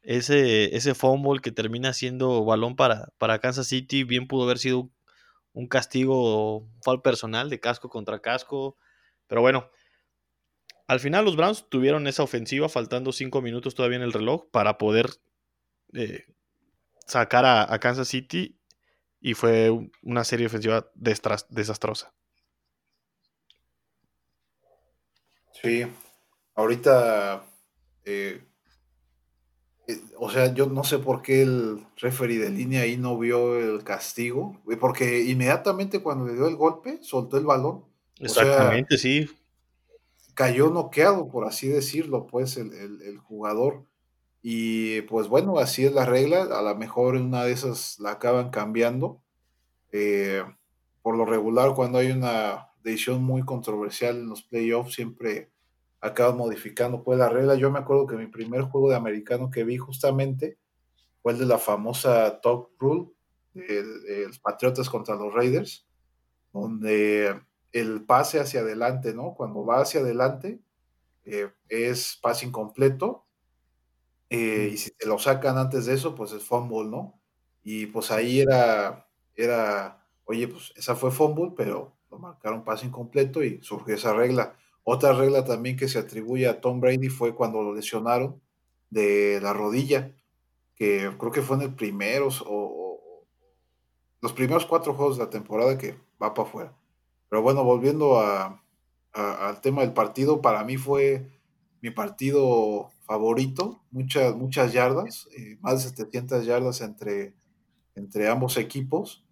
[0.00, 4.88] Ese, ese fumble que termina siendo balón para, para Kansas City, bien pudo haber sido
[5.52, 8.78] un castigo foul personal de casco contra casco.
[9.26, 9.68] Pero bueno,
[10.86, 14.78] al final los Browns tuvieron esa ofensiva, faltando cinco minutos todavía en el reloj, para
[14.78, 15.10] poder
[15.94, 16.26] eh,
[17.06, 18.58] sacar a, Kansas City
[19.20, 19.70] y fue
[20.02, 22.12] una serie ofensiva desastrosa.
[25.60, 25.84] Sí,
[26.54, 27.44] ahorita,
[28.04, 28.44] eh,
[29.88, 33.58] eh, o sea, yo no sé por qué el referee de línea ahí no vio
[33.58, 37.84] el castigo, porque inmediatamente cuando le dio el golpe, soltó el balón.
[38.20, 39.28] Exactamente, sí.
[40.34, 43.87] Cayó noqueado, por así decirlo, pues el jugador.
[44.50, 46.44] Y pues bueno, así es la regla.
[46.44, 49.20] A lo mejor una de esas la acaban cambiando.
[49.92, 50.42] Eh,
[51.02, 55.50] por lo regular, cuando hay una decisión muy controversial en los playoffs, siempre
[56.00, 57.56] acaban modificando pues la regla.
[57.56, 60.56] Yo me acuerdo que mi primer juego de americano que vi justamente
[61.20, 63.08] fue el de la famosa Talk Rule
[63.52, 65.86] los Patriotas contra los Raiders,
[66.54, 67.38] donde
[67.72, 69.34] el pase hacia adelante, ¿no?
[69.34, 70.58] Cuando va hacia adelante,
[71.26, 73.27] eh, es pase incompleto.
[74.30, 77.20] Eh, y si te lo sacan antes de eso, pues es fumble, ¿no?
[77.62, 83.42] Y pues ahí era, era, oye, pues esa fue fumble, pero lo marcaron pase incompleto
[83.42, 84.56] y surgió esa regla.
[84.84, 88.40] Otra regla también que se atribuye a Tom Brady fue cuando lo lesionaron
[88.90, 90.14] de la rodilla,
[90.74, 93.26] que creo que fue en el primero o,
[94.20, 96.76] los primeros cuatro juegos de la temporada que va para afuera.
[97.28, 98.18] Pero bueno, volviendo
[99.12, 101.28] al tema del partido, para mí fue
[101.80, 107.34] mi partido favorito, muchas, muchas yardas, eh, más de 700 yardas entre,
[107.94, 109.24] entre ambos equipos.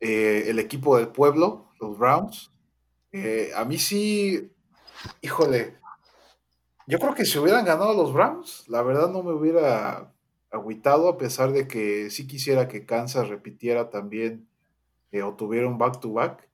[0.00, 2.50] Eh, el equipo del pueblo, los Browns,
[3.12, 4.50] eh, a mí sí,
[5.20, 5.76] híjole,
[6.86, 10.12] yo creo que si hubieran ganado los Browns, la verdad no me hubiera
[10.50, 14.48] agüitado, a pesar de que sí quisiera que Kansas repitiera también
[15.22, 16.48] o tuviera un back-to-back.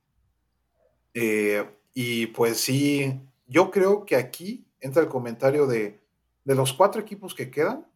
[1.95, 6.01] y pues sí, yo creo que aquí entra el comentario de,
[6.45, 7.87] de los cuatro equipos que quedan,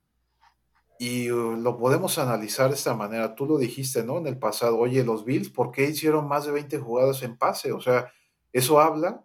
[1.00, 3.34] y uh, lo podemos analizar de esta manera.
[3.34, 4.18] Tú lo dijiste, ¿no?
[4.18, 7.72] En el pasado, oye, los Bills, ¿por qué hicieron más de 20 jugadas en pase?
[7.72, 8.12] O sea,
[8.52, 9.24] eso habla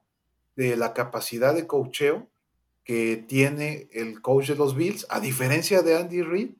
[0.56, 2.30] de la capacidad de coacheo
[2.86, 6.52] que tiene el coach de los Bills, a diferencia de Andy Reid,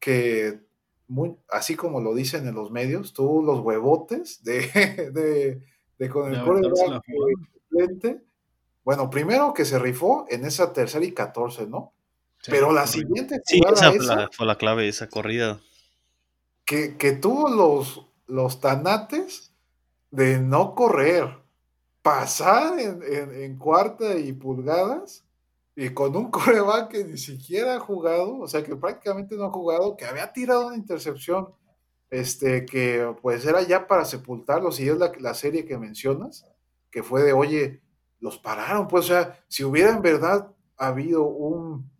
[0.00, 0.60] que
[1.08, 4.60] muy, así como lo dicen en los medios, tuvo los huevotes de,
[5.98, 6.42] de, con el
[7.68, 8.22] frente.
[8.84, 11.94] Bueno, primero que se rifó en esa tercera y 14, ¿no?
[12.46, 15.60] Pero la siguiente sí, esa, fue, la, clave, esa corrida.
[16.66, 16.88] Que,
[17.20, 19.52] tuvo los, los tanates
[20.10, 21.38] de no correr,
[22.02, 25.24] pasar en, cuarta y pulgadas,
[25.74, 29.50] y con un coreback que ni siquiera ha jugado, o sea que prácticamente no ha
[29.50, 31.48] jugado, que había tirado una intercepción,
[32.10, 36.46] este, que pues era ya para sepultarlo, si es la, la serie que mencionas,
[36.90, 37.80] que fue de, oye,
[38.24, 41.90] los pararon, pues, o sea, si hubiera en verdad habido un,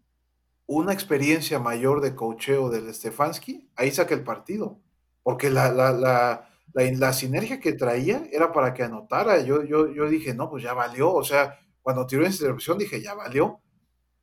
[0.64, 4.80] una experiencia mayor de cocheo del Stefanski, ahí saca el partido.
[5.22, 9.42] Porque la, la, la, la, sinergia que traía era para que anotara.
[9.42, 11.12] Yo, yo, yo dije, no, pues ya valió.
[11.12, 13.60] O sea, cuando tiró esa interrupción dije, ya valió.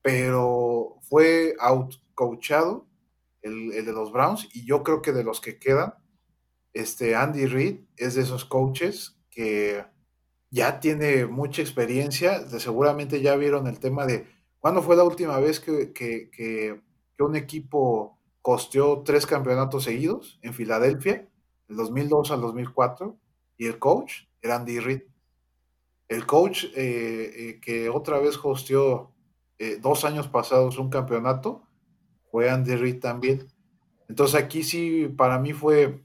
[0.01, 2.87] Pero fue out coachado
[3.43, 5.93] el, el, de los Browns y yo creo que de los que quedan,
[6.73, 9.85] este Andy Reid es de esos coaches que
[10.51, 12.39] ya tiene mucha experiencia.
[12.39, 14.27] De, seguramente ya vieron el tema de
[14.61, 16.79] ¿Cuándo fue la última vez que,
[17.17, 21.27] un equipo costeó tres campeonatos seguidos en Filadelfia?
[21.67, 23.17] Del 2002 al 2004.
[23.57, 25.01] Y el coach era Andy Reid.
[26.07, 29.11] El coach eh, eh, que otra vez hosteó
[29.57, 31.63] eh, dos años pasados un campeonato
[32.29, 33.47] fue Andy Reid también.
[34.09, 36.03] Entonces aquí sí, para mí fue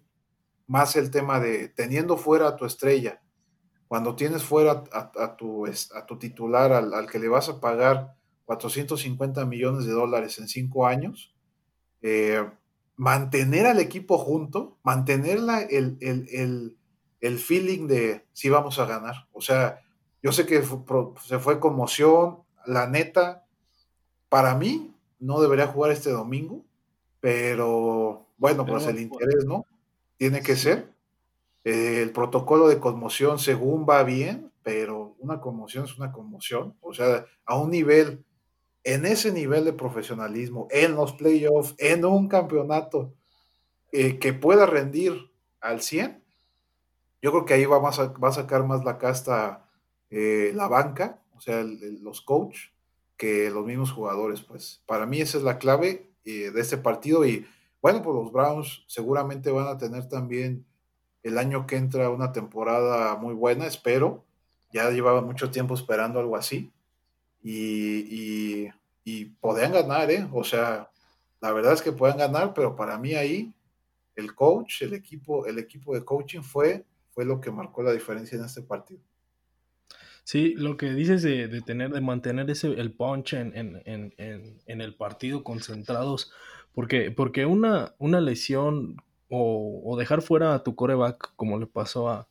[0.66, 3.20] más el tema de teniendo fuera a tu estrella,
[3.88, 9.44] cuando tienes fuera a, tu, a tu, titular, al, que le vas a pagar 450
[9.46, 11.34] millones de dólares en cinco años,
[12.02, 12.44] eh,
[12.96, 15.38] mantener al equipo junto, mantener
[15.70, 15.98] el,
[17.20, 19.28] el, feeling de si vamos a ganar.
[19.32, 19.80] O sea,
[20.22, 23.44] yo sé que se fue conmoción, la neta,
[24.28, 26.64] para mí no debería jugar este domingo,
[27.20, 29.64] pero bueno, pues el interés, ¿no?
[30.16, 30.95] Tiene que ser.
[31.66, 36.94] Eh, el protocolo de conmoción, según va bien, pero una conmoción es una conmoción, o
[36.94, 38.24] sea, a un nivel
[38.84, 43.14] en ese nivel de profesionalismo, en los playoffs, en un campeonato
[43.90, 46.22] eh, que pueda rendir al 100,
[47.20, 49.68] yo creo que ahí va, a, va a sacar más la casta
[50.10, 52.58] eh, la banca, o sea, los coach,
[53.16, 54.40] que los mismos jugadores.
[54.40, 57.44] Pues para mí esa es la clave de este partido y
[57.82, 60.65] bueno, pues los Browns seguramente van a tener también
[61.26, 64.24] el año que entra una temporada muy buena, espero.
[64.72, 66.70] Ya llevaba mucho tiempo esperando algo así
[67.42, 68.68] y,
[69.04, 70.26] y, podían ganar, ¿eh?
[70.32, 70.90] O sea,
[71.40, 73.52] la verdad es que pueden ganar, pero para mí ahí
[74.16, 78.36] el coach, el equipo, el equipo de coaching fue, fue lo que marcó la diferencia
[78.36, 79.00] en este partido.
[80.24, 84.60] Sí, lo que dices de, de tener, de mantener ese el punch en, en, en,
[84.66, 86.32] en, el partido concentrados,
[86.72, 88.96] porque, porque una, una lesión
[89.28, 92.28] o, dejar fuera a tu coreback, como le pasó a,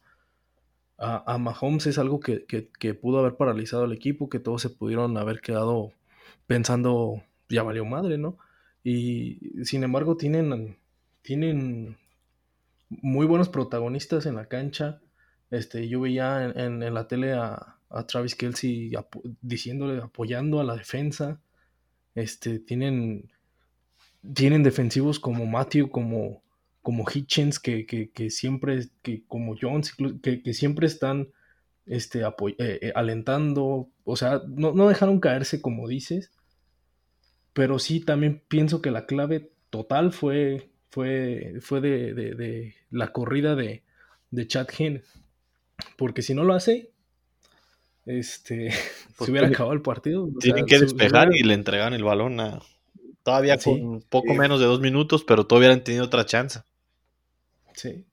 [0.97, 5.41] a, Mahomes es algo que, pudo haber paralizado al equipo, que todos se pudieron haber
[5.41, 5.91] quedado
[6.47, 8.37] pensando, ya valió madre, ¿no?
[8.83, 10.77] Y sin embargo tienen,
[11.21, 11.97] tienen
[12.89, 15.01] muy buenos protagonistas en la cancha.
[15.49, 17.77] Este, yo veía en, en, la tele a,
[18.07, 18.91] Travis Kelsey
[19.41, 21.41] diciéndole, apoyando a la defensa.
[22.13, 23.31] Este, tienen,
[24.33, 26.44] tienen defensivos como Matthew, como,
[26.85, 31.29] como Hitchens, que, siempre, que como Jones, que, siempre están
[31.87, 36.29] este, eh, eh, alentando, o sea, no, no dejaron caerse como dices,
[37.53, 43.81] pero sí también pienso que la clave total fue, fue, fue de, la corrida de,
[44.29, 45.01] de Chad Hen.
[45.97, 46.91] Porque si no lo hace,
[48.05, 48.69] este,
[49.17, 50.29] se hubiera acabado el partido.
[50.39, 52.59] Tienen que despejar y le entregan el balón a,
[53.23, 56.59] todavía con poco menos de dos minutos, pero todavía hubieran tenido otra chance.
[57.75, 58.05] Sí.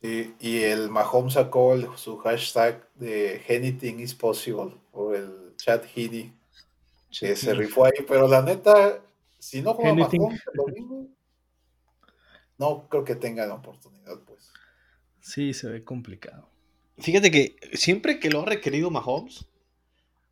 [0.00, 6.32] Sí, y el Mahomes sacó su hashtag de Anything is possible, o el chat Heedy,
[7.10, 9.02] que se rifó ahí, pero la neta,
[9.38, 11.06] si no juega Mahomes el domingo,
[12.56, 14.50] no creo que tengan oportunidad, pues.
[15.20, 16.48] Sí, se ve complicado.
[16.98, 19.46] Fíjate que siempre que lo ha requerido Mahomes,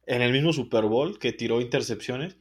[0.07, 2.37] en el mismo Super Bowl que tiró intercepciones,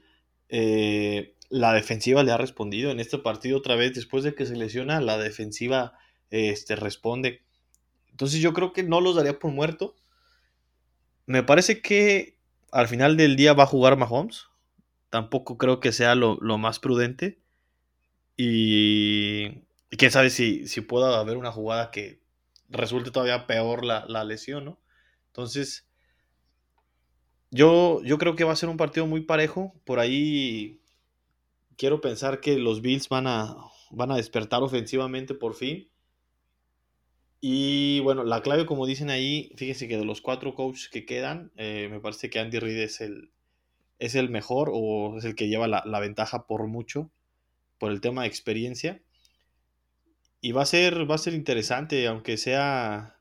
[0.49, 2.91] eh, la defensiva le ha respondido.
[2.91, 5.97] En este partido otra vez, después de que se lesiona, la defensiva
[6.29, 7.41] este, responde.
[8.11, 9.95] Entonces yo creo que no los daría por muerto.
[11.25, 12.37] Me parece que
[12.71, 14.47] al final del día va a jugar Mahomes.
[15.09, 17.39] Tampoco creo que sea lo, más prudente.
[18.35, 19.63] Y,
[19.97, 22.21] quién sabe si, si pueda haber una jugada que
[22.69, 24.79] resulte todavía peor la, lesión, ¿no?
[25.27, 25.87] Entonces,
[27.51, 29.73] yo, yo creo que va a ser un partido muy parejo.
[29.85, 30.81] Por ahí
[31.77, 33.55] quiero pensar que los Bills van a,
[33.91, 35.89] van a despertar ofensivamente por fin.
[37.39, 41.51] Y bueno, la clave, como dicen ahí, fíjense que de los cuatro coaches que quedan,
[41.55, 43.31] eh, me parece que Andy Reid es el,
[43.99, 47.11] es el mejor o es el que lleva la, ventaja por mucho,
[47.77, 49.01] por el tema de experiencia.
[50.41, 53.19] Y va a ser, va a ser interesante, aunque sea,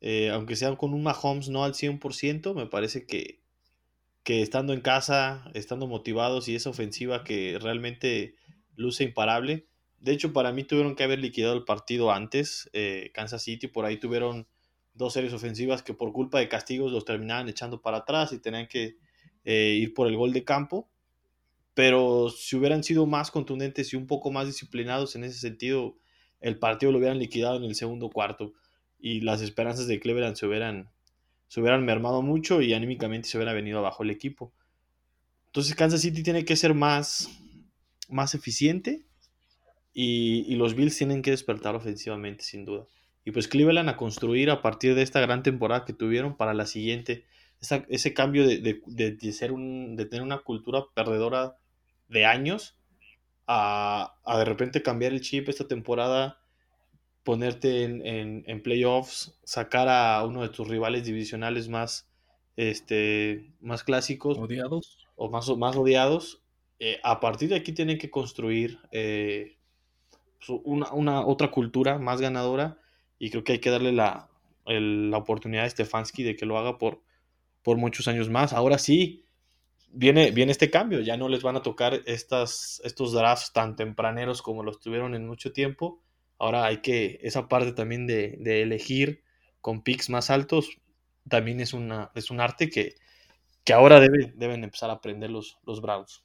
[0.00, 3.40] eh, aunque sea con un Mahomes no al 100%, me parece que,
[4.22, 8.36] que estando en casa, estando motivados y esa ofensiva que realmente
[8.76, 9.66] luce imparable,
[10.02, 12.68] de hecho, para mí tuvieron que haber liquidado el partido antes.
[12.72, 14.48] Eh, Kansas City por ahí tuvieron
[14.94, 18.66] dos series ofensivas que por culpa de castigos los terminaban echando para atrás y tenían
[18.66, 18.96] que
[19.44, 20.90] eh, ir por el gol de campo.
[21.74, 25.96] Pero si hubieran sido más contundentes y un poco más disciplinados en ese sentido,
[26.40, 28.54] el partido lo hubieran liquidado en el segundo cuarto
[28.98, 30.90] y las esperanzas de Cleveland se hubieran,
[31.46, 34.52] se hubieran mermado mucho y anímicamente se hubiera venido abajo el equipo.
[35.46, 37.30] Entonces Kansas City tiene que ser más,
[38.08, 39.06] más eficiente
[39.94, 42.86] y, los Bills tienen que despertar ofensivamente, sin duda.
[43.24, 46.66] Y pues Cleveland a construir a partir de esta gran temporada que tuvieron para la
[46.66, 47.24] siguiente.
[47.88, 51.56] ese cambio de, ser un, de tener una cultura perdedora
[52.08, 52.76] de años
[53.46, 56.40] a, de repente cambiar el chip esta temporada,
[57.22, 62.08] ponerte en, playoffs, sacar a uno de tus rivales divisionales más,
[62.56, 64.38] este, más clásicos.
[64.38, 65.06] Odiados.
[65.16, 66.42] O más, más odiados.
[66.78, 69.58] Eh, a partir de aquí tienen que construir eh,
[70.48, 72.78] una, otra cultura más ganadora
[73.18, 74.28] y creo que hay que darle la,
[74.66, 77.02] la oportunidad a Stefanski de que lo haga por,
[77.62, 78.52] por muchos años más.
[78.52, 79.24] Ahora sí,
[79.92, 84.42] viene, viene este cambio, ya no les van a tocar estas, estos drafts tan tempraneros
[84.42, 86.02] como los tuvieron en mucho tiempo.
[86.38, 89.22] Ahora hay que, esa parte también de, elegir
[89.60, 90.70] con picks más altos,
[91.28, 92.96] también es, una, es un arte que,
[93.64, 96.24] que ahora deben empezar a aprender los, los Browns.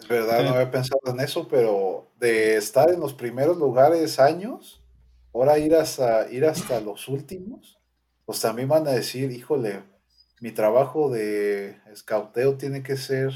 [0.00, 4.82] Es verdad, no había pensado en eso, pero de estar en los primeros lugares años,
[5.34, 7.78] ahora ir hasta, ir hasta los últimos,
[8.24, 9.82] pues también van a decir, híjole,
[10.40, 13.32] mi trabajo de escauteo tiene que ser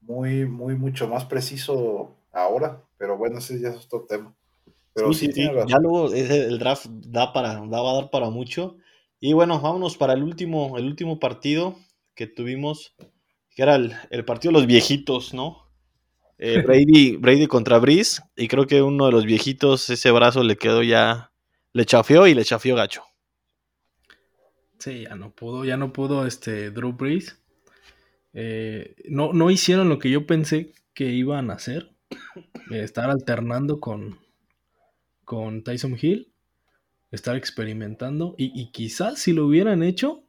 [0.00, 4.34] muy, muy, mucho más preciso ahora, pero bueno, ese ya es otro tema.
[4.94, 8.76] Pero sí, sí, ya luego el draft da para, da, va a dar para mucho.
[9.20, 11.76] Y bueno, vámonos para el último, el último partido
[12.14, 12.94] que tuvimos,
[13.50, 15.65] que era el, el partido de los viejitos, ¿no?
[16.38, 16.62] Eh,
[17.18, 18.22] Brady, contra Brice.
[18.36, 21.32] Y creo que uno de los viejitos, ese brazo le quedó ya.
[21.72, 23.02] Le chafió y le chafió gacho.
[24.78, 27.38] Sí, ya no pudo, ya no pudo este Drew Brees.
[28.32, 31.92] Eh, no, no hicieron lo que yo pensé que iban a hacer.
[32.70, 34.18] Eh, estar alternando con,
[35.24, 36.32] con Tyson Hill.
[37.10, 38.34] Estar experimentando.
[38.38, 40.22] Y, y quizás si lo hubieran hecho,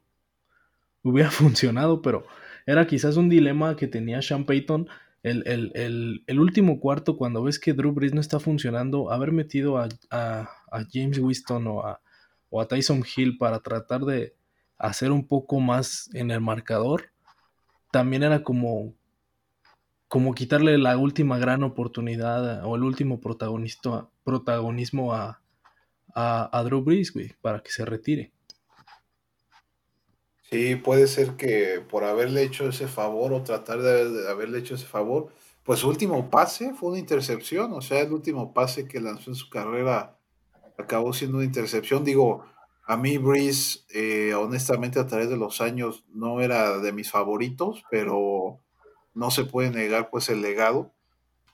[1.02, 2.26] hubiera funcionado, pero
[2.66, 4.88] era quizás un dilema que tenía Sean Payton
[5.28, 9.88] el, último cuarto, cuando ves que Drew Brees no está funcionando, haber metido a,
[10.92, 12.00] James Winston o a,
[12.50, 14.34] o a Tyson Hill para tratar de
[14.78, 17.10] hacer un poco más en el marcador,
[17.90, 18.94] también era como,
[20.08, 25.40] como quitarle la última gran oportunidad o el último protagonismo a,
[26.14, 28.32] a, Drew Brees, para que se retire.
[30.50, 34.86] Sí, puede ser que por haberle hecho ese favor o tratar de, haberle hecho ese
[34.86, 35.28] favor,
[35.62, 39.36] pues su último pase fue una intercepción, o sea, el último pase que lanzó en
[39.36, 40.16] su carrera
[40.78, 42.04] acabó siendo una intercepción.
[42.04, 42.44] Digo,
[42.86, 47.84] A mí Breeze, eh, honestamente, a través de los años no era de mis favoritos,
[47.90, 48.60] pero
[49.14, 50.92] no se puede negar pues el legado.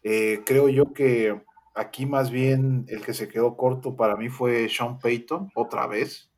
[0.04, 1.42] Eh, creo yo que
[1.74, 6.30] aquí más bien el que se quedó corto para mí fue Sean Payton, otra vez.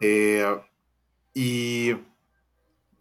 [0.00, 0.44] Eh,
[1.34, 1.92] y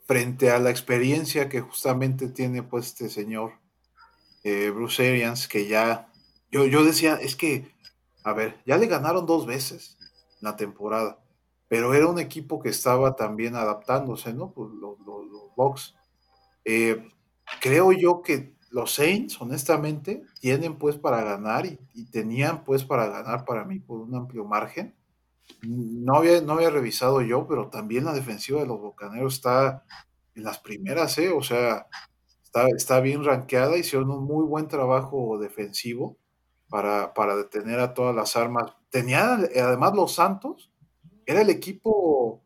[0.06, 3.54] frente a la experiencia que justamente tiene pues este señor
[4.44, 6.10] Bruce Arians, que ya,
[6.52, 7.72] yo, yo decía, es que,
[8.26, 9.98] a ver, ya le ganaron dos veces
[10.42, 11.20] la temporada.
[11.70, 14.52] Pero era un equipo que estaba también adaptándose, ¿no?
[14.52, 15.24] Pues los, los,
[15.56, 15.96] Bucks.
[16.66, 17.10] Eh,
[17.62, 21.78] creo yo que los Saints, honestamente, tienen pues para ganar y,
[22.12, 24.94] tenían pues para ganar para mí por un amplio margen.
[25.62, 29.84] No había, no había revisado yo, pero también la defensiva de los Bocaneros está
[30.36, 31.32] en las primeras, ¿eh?
[31.32, 31.88] O sea,
[32.44, 36.18] está, está bien rankeada, hicieron un muy buen trabajo defensivo
[36.70, 40.70] para, para detener a todas las armas Tenían además los Santos,
[41.26, 42.44] era el equipo,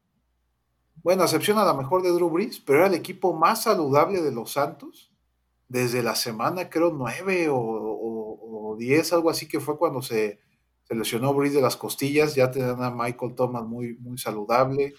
[1.03, 4.31] bueno, excepción a la mejor de Drew Brees, pero era el equipo más saludable de
[4.31, 5.11] los Santos
[5.67, 10.39] desde la semana, creo, nueve o, diez, algo así que fue cuando se,
[10.87, 14.93] se lesionó Brees de las costillas, ya tenían a Michael Thomas muy, muy saludable,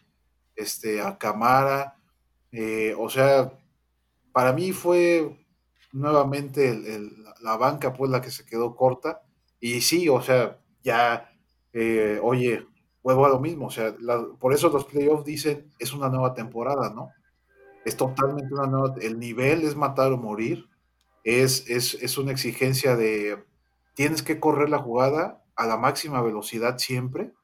[0.55, 1.97] este, a Camara,
[2.53, 3.53] eh, o sea,
[4.33, 5.47] para mí fue
[5.93, 6.79] nuevamente
[7.41, 9.23] la banca pues la que se quedó corta,
[9.61, 11.31] y sí, o sea, ya
[11.73, 12.67] eh, oye,
[13.03, 13.95] vuelvo a lo mismo, o sea,
[14.39, 17.11] por eso los playoffs dicen es una nueva temporada, ¿no?
[17.85, 20.69] Es totalmente una nueva, el nivel es matar o morir,
[21.25, 23.45] es, es, una exigencia de
[23.95, 27.35] tienes que correr la jugada a la máxima velocidad siempre.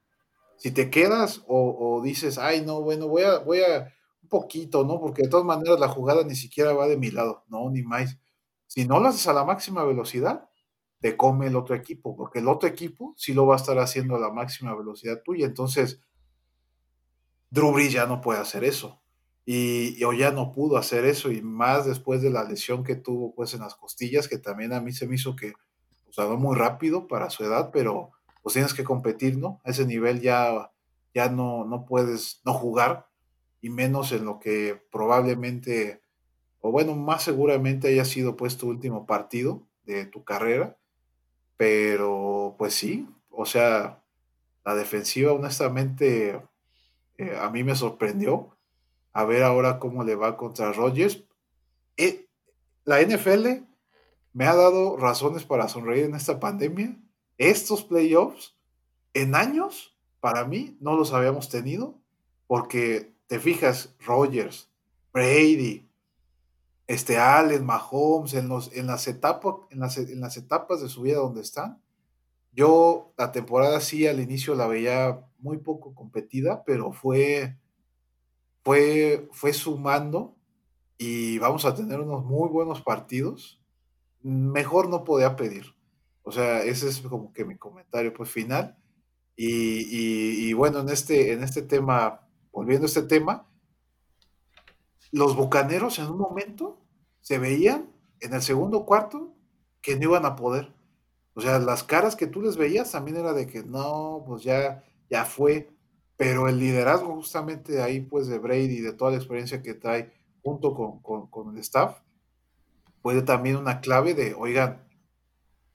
[0.57, 3.93] Si te quedas o, dices, ay, no, bueno, voy a, voy a
[4.23, 4.99] un poquito, ¿no?
[4.99, 8.17] Porque de todas maneras la jugada ni siquiera va de mi lado, no, ni más.
[8.67, 10.49] Si no lo haces a la máxima velocidad,
[11.01, 14.15] te come el otro equipo, porque el otro equipo sí lo va a estar haciendo
[14.15, 15.45] a la máxima velocidad tuya.
[15.45, 16.01] Entonces,
[17.49, 19.01] Drew ya no puede hacer eso.
[19.45, 23.35] Y, o ya no pudo hacer eso, y más después de la lesión que tuvo
[23.35, 25.53] pues en las costillas, que también a mí se me hizo que
[26.17, 28.11] muy rápido para su edad, pero
[28.41, 29.61] pues tienes que competir, ¿no?
[29.63, 30.71] A ese nivel ya,
[31.13, 33.07] ya no, no puedes no jugar,
[33.61, 36.01] y menos en lo que probablemente,
[36.61, 40.77] o bueno, más seguramente haya sido pues tu último partido de tu carrera
[41.57, 44.03] pero, pues sí, o sea,
[44.65, 46.41] la defensiva, honestamente,
[47.17, 48.57] eh, a mí me sorprendió.
[49.13, 51.23] A ver ahora cómo le va contra Rodgers.
[51.95, 52.27] Eh,
[52.83, 53.63] la NFL
[54.35, 56.99] me ha dado razones para sonreír en esta pandemia.
[57.37, 58.57] Estos playoffs,
[59.13, 62.01] en años, para mí, no los habíamos tenido,
[62.45, 64.69] porque te fijas, Rodgers,
[65.13, 65.89] Brady,
[66.85, 71.03] este Allen, Mahomes, en, los, en, las etapas, en, las, en las etapas de su
[71.03, 71.81] vida donde están.
[72.51, 77.57] Yo la temporada sí al inicio la veía muy poco competida, pero fue,
[78.65, 80.35] fue, fue sumando
[80.97, 83.61] y vamos a tener unos muy buenos partidos.
[84.25, 85.75] Mejor no podía pedir.
[86.23, 88.77] O sea, ese es como que mi comentario pues final.
[89.35, 93.47] Y, y bueno, en este, en este tema, volviendo a este tema,
[95.11, 96.81] los bucaneros en un momento
[97.21, 99.33] se veían en el segundo cuarto
[99.81, 100.73] que no iban a poder.
[101.35, 104.83] O sea, las caras que tú les veías también era de que no, pues ya,
[105.09, 105.69] ya fue.
[106.17, 110.73] Pero el liderazgo justamente ahí, pues, de Brady, de toda la experiencia que trae junto
[110.73, 111.99] con, el staff,
[113.05, 114.83] fue también una clave de, oigan,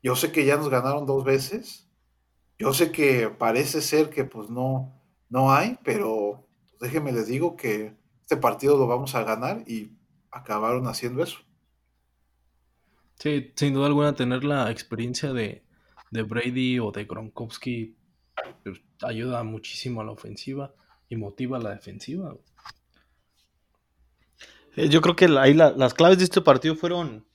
[0.02, 1.88] yo sé que ya nos ganaron dos veces,
[2.58, 6.44] yo sé que parece ser que pues no, no hay, pero
[6.80, 9.92] déjenme les digo que este partido lo vamos a ganar y
[10.32, 11.38] acabaron haciendo eso.
[13.14, 15.62] Sí, sin duda alguna tener la experiencia de,
[16.10, 17.94] Brady o de Gronkowski
[18.64, 20.74] pues, ayuda muchísimo a la ofensiva
[21.08, 22.34] y motiva a la defensiva.
[24.76, 27.26] Eh, yo creo que ahí las claves de este partido fueron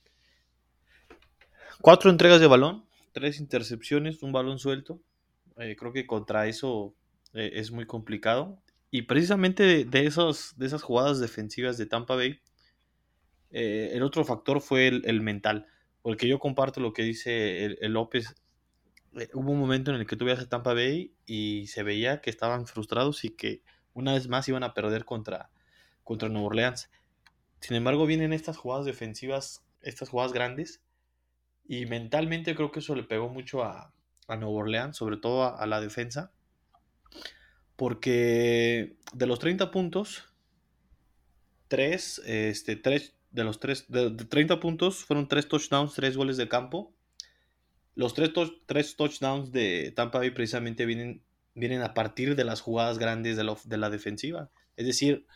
[1.80, 5.00] cuatro entregas de balón, tres intercepciones, un balón suelto.
[5.58, 6.94] Eh, creo que contra eso
[7.34, 8.58] eh, es muy complicado.
[8.90, 12.40] Y precisamente de, esos, de esas jugadas defensivas de Tampa Bay,
[13.50, 15.66] el otro factor fue el, mental.
[16.02, 18.34] Porque yo comparto lo que dice el, López.
[19.32, 22.66] Hubo un momento en el que tuve a Tampa Bay y se veía que estaban
[22.66, 23.62] frustrados y que
[23.92, 25.50] una vez más iban a perder contra,
[26.04, 26.90] contra Nueva Orleans.
[27.60, 30.82] Sin embargo, vienen estas jugadas defensivas, estas jugadas grandes.
[31.68, 33.92] Y mentalmente creo que eso le pegó mucho a,
[34.28, 36.32] a Nueva Orleans, sobre todo a la defensa
[37.76, 40.24] porque de los 30 puntos,
[41.68, 46.48] 3, este, 3 de los 3, de, 30 puntos fueron 3 touchdowns, 3 goles de
[46.48, 46.94] campo.
[47.94, 51.22] Los 3, touchdowns de Tampa Bay precisamente vienen
[51.54, 54.50] vienen a partir de las jugadas grandes de de la defensiva.
[54.76, 55.26] Es decir,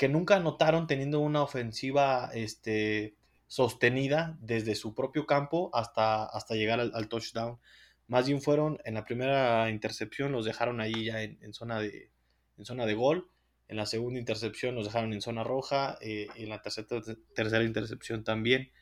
[0.00, 7.08] que nunca anotaron teniendo una ofensiva este, sostenida desde su propio campo hasta, llegar al,
[7.10, 7.58] touchdown.
[8.06, 12.10] Más bien fueron en la primera intercepción, los dejaron ahí ya en, zona, de,
[12.56, 13.28] en zona de gol.
[13.68, 15.98] En la segunda intercepción los dejaron en zona roja.
[16.00, 18.72] Eh, en la tercera, intercepción también.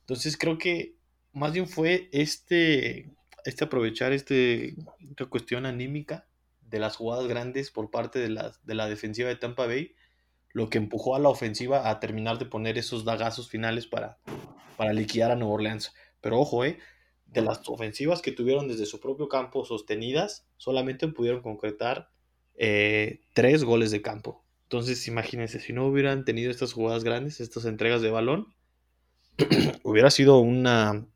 [0.00, 0.96] Entonces creo que
[1.32, 3.12] más bien fue este,
[3.44, 4.74] este aprovechar este,
[5.08, 6.26] esta cuestión anímica
[6.62, 9.94] de las jugadas grandes por parte de la defensiva de Tampa Bay,
[10.54, 14.18] lo que empujó a la ofensiva a terminar de poner esos dagazos finales para,
[14.78, 15.92] para liquidar a Nueva Orleans.
[16.22, 16.78] Pero ojo, eh,
[17.26, 22.08] de las ofensivas que tuvieron desde su propio campo sostenidas, solamente pudieron concretar
[22.56, 24.44] eh, tres goles de campo.
[24.62, 28.54] Entonces, imagínense, si no hubieran tenido estas jugadas grandes, estas entregas de balón,
[29.82, 31.06] hubiera sido una,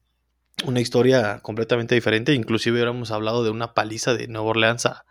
[0.64, 2.34] una historia completamente diferente.
[2.34, 5.05] Inclusive hubiéramos hablado de una paliza de Nueva Orleans a,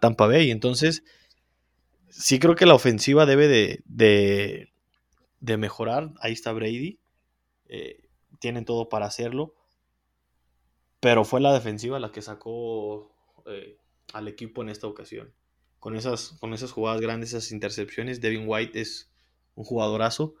[0.00, 0.50] Tampa Bay.
[0.50, 1.04] Entonces,
[2.12, 3.82] sí creo que la ofensiva debe de,
[5.40, 6.12] de, mejorar.
[6.20, 7.00] Ahí está Brady.
[7.66, 8.08] Eh,
[8.38, 9.54] tienen todo para hacerlo.
[11.00, 13.12] Pero fue la defensiva la que sacó
[13.46, 13.76] eh,
[14.12, 15.34] al equipo en esta ocasión.
[15.80, 19.10] Con esas, con esas jugadas grandes, esas intercepciones, Devin White es
[19.54, 20.36] un jugadorazo.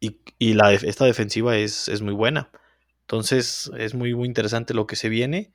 [0.00, 2.50] Y, la, esta defensiva es, es muy buena.
[3.00, 5.52] Entonces es muy, muy interesante lo que se viene.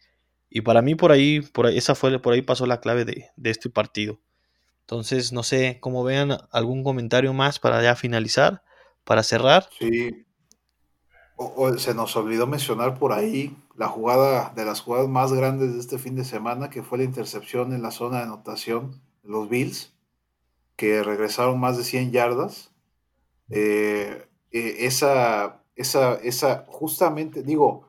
[0.49, 3.31] Y para mí por ahí, por ahí, esa fue, por ahí pasó la clave de,
[3.43, 4.19] este partido.
[4.91, 8.61] Entonces, no sé, cómo vean algún comentario más para ya finalizar,
[9.05, 9.69] para cerrar.
[9.79, 10.25] Sí.
[11.77, 15.97] se nos olvidó mencionar por ahí la jugada de las jugadas más grandes de este
[15.97, 19.93] fin de semana, que fue la intercepción en la zona de anotación los Bills,
[20.75, 22.71] que regresaron más de 100 yardas.
[23.49, 27.87] Eh, eh, esa esa, esa, justamente, digo,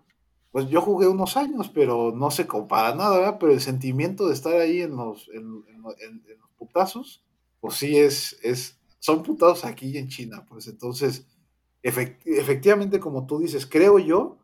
[0.52, 3.36] pues yo jugué unos años, pero no se compara nada, ¿verdad?
[3.40, 7.24] Pero el sentimiento de estar ahí en los, en, los putazos,
[7.60, 11.26] pues sí es, es, son putazos aquí en China, pues entonces,
[11.82, 14.38] efectivamente, como tú dices, creo yo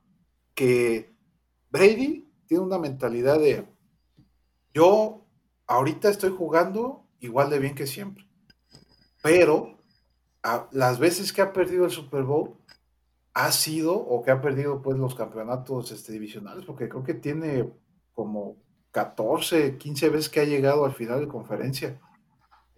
[0.55, 1.15] que
[1.71, 3.69] Brady tiene una mentalidad de,
[4.75, 5.25] yo
[5.69, 8.29] ahorita estoy jugando igual de bien que siempre,
[9.23, 9.79] pero
[10.73, 12.57] las veces que ha perdido el Super Bowl,
[13.35, 17.71] ha sido o que ha perdido pues los campeonatos este, divisionales, porque creo que tiene
[18.13, 18.57] como
[18.91, 22.01] 14, 15 veces que ha llegado al final de conferencia.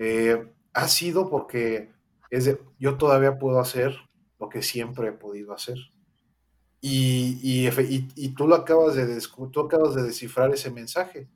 [0.03, 1.91] Eh, ha sido porque
[2.31, 3.95] es de, yo todavía puedo hacer
[4.39, 5.77] lo que siempre he podido hacer.
[6.81, 7.69] Y, y,
[8.17, 9.21] y, tú, lo acabas de,
[9.53, 11.29] tú acabas de descifrar ese mensaje.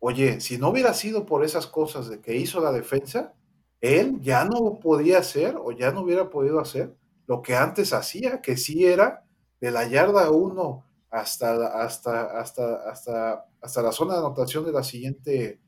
[0.00, 3.34] Oye, si no hubiera sido por esas cosas de que hizo la defensa,
[3.80, 6.96] él ya no podía hacer o ya no hubiera podido hacer
[7.28, 9.24] lo que antes hacía, que sí era
[9.60, 14.82] de la yarda 1 hasta, hasta, hasta, hasta, hasta la zona de anotación de la
[14.82, 15.60] siguiente,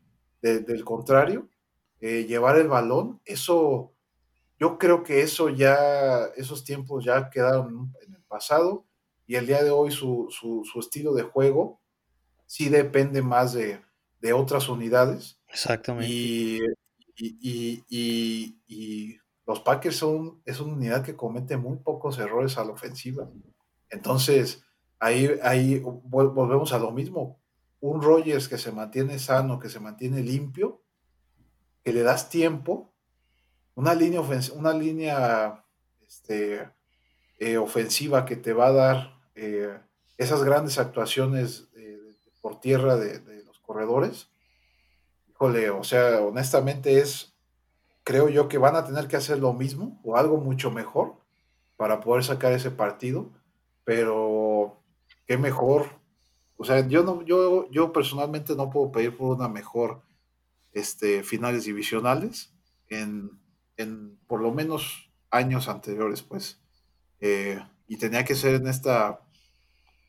[0.43, 1.49] del contrario,
[2.01, 3.93] eh, llevar el balón, eso,
[4.59, 8.87] yo creo que eso ya, esos tiempos ya quedaron en el pasado
[9.27, 11.81] y el día de hoy su, su, estilo de juego
[12.47, 13.81] sí depende más de,
[14.21, 15.39] de otras unidades.
[15.49, 16.11] Exactamente.
[16.11, 16.61] Y,
[17.17, 17.85] y,
[18.67, 23.29] y, los Packers son, es una unidad que comete muy pocos errores a la ofensiva.
[23.91, 24.65] Entonces,
[25.01, 27.41] ahí, ahí volvemos a lo mismo.
[27.81, 30.80] Un Rogers que se mantiene sano, que se mantiene limpio,
[31.83, 32.93] que le das tiempo,
[33.75, 34.21] una línea,
[34.55, 35.65] una línea
[36.07, 36.69] este,
[37.39, 39.79] eh, ofensiva que te va a dar eh,
[40.19, 41.67] esas grandes actuaciones
[42.41, 44.31] por tierra de, de los corredores.
[45.29, 47.31] Híjole, o sea, honestamente es
[48.05, 51.15] creo yo que van a tener que hacer lo mismo o algo mucho mejor
[51.77, 53.31] para poder sacar ese partido,
[53.85, 54.83] pero
[55.27, 55.87] qué mejor.
[56.57, 60.03] O sea, yo no, yo, yo personalmente no puedo pedir por una mejor
[60.73, 62.55] este, finales divisionales
[62.89, 63.31] en,
[63.77, 66.61] en por lo menos años anteriores, pues.
[67.21, 69.21] Eh, y tenía que ser en esta,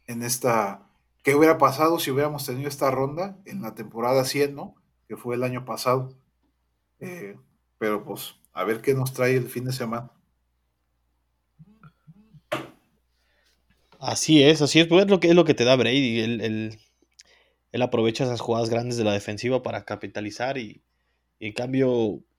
[0.08, 0.88] en esta,
[1.24, 4.76] ¿qué hubiera pasado si hubiéramos tenido esta ronda en la temporada 100, ¿no?
[5.08, 6.16] Que fue el año pasado.
[7.00, 7.38] Eh,
[7.78, 10.12] pero pues a ver qué nos trae el fin de semana.
[14.00, 16.20] Así es, así es, pues es lo que es lo que te da Brady.
[16.20, 16.80] Él,
[17.72, 20.84] él, aprovecha esas jugadas grandes de la defensiva para capitalizar y,
[21.40, 21.92] en cambio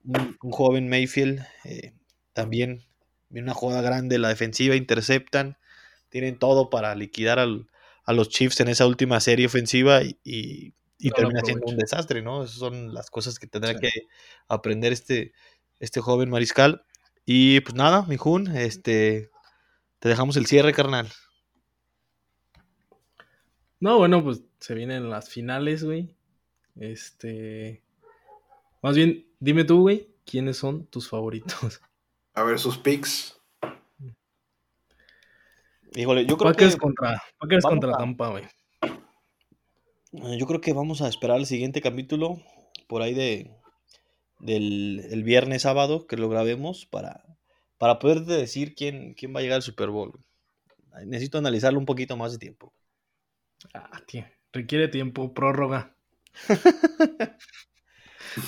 [0.05, 1.93] un, joven Mayfield eh,
[2.33, 2.85] también
[3.29, 5.57] viene una jugada grande la defensiva, interceptan,
[6.09, 11.41] tienen todo para liquidar a los Chiefs en esa última serie ofensiva y y termina
[11.45, 12.45] siendo un desastre, ¿no?
[12.45, 13.91] Esas son las cosas que tendrá que
[14.47, 15.33] aprender este,
[15.81, 16.85] este joven mariscal.
[17.27, 19.29] Y pues nada, mi Jun, este,
[19.99, 21.09] te dejamos el cierre, carnal.
[23.81, 26.15] No, bueno, pues se vienen las finales, güey.
[26.77, 27.83] Este,
[28.81, 31.81] Más bien, dime tú, güey, ¿quiénes son tus favoritos?
[32.35, 33.39] A ver, sus picks.
[35.95, 36.81] Híjole, yo creo Packers que.
[36.81, 38.45] contra, Packers vamos contra a- Tampa, güey.
[40.13, 42.41] Eh, Yo creo que vamos a esperar el siguiente capítulo
[42.87, 43.51] por ahí de
[44.39, 47.23] del el viernes sábado que lo grabemos para,
[47.79, 50.19] para poderte decir quién, quién va a llegar al Super Bowl.
[51.07, 52.73] Necesito analizarlo un poquito más de tiempo.
[53.75, 55.97] Ah, tío, requiere tiempo, prórroga.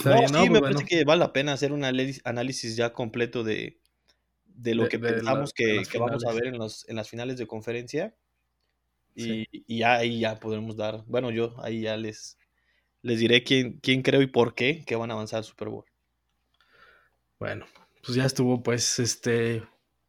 [0.04, 0.80] No, bien, sí, no, pues me bueno.
[0.80, 3.80] parece que vale la pena hacer un análisis, ya completo de,
[4.46, 7.38] de lo De- que de pensamos que, vamos a ver en, los, en las finales
[7.38, 8.14] de conferencia.
[9.14, 9.64] Y, Sí.
[9.66, 12.38] y ya ahí ya podremos dar, bueno, yo ahí ya les,
[13.02, 15.86] les diré quién, quién creo y por qué que van a avanzar al Super Bowl.
[17.38, 17.66] Bueno,
[18.04, 19.62] pues ya estuvo, pues, este,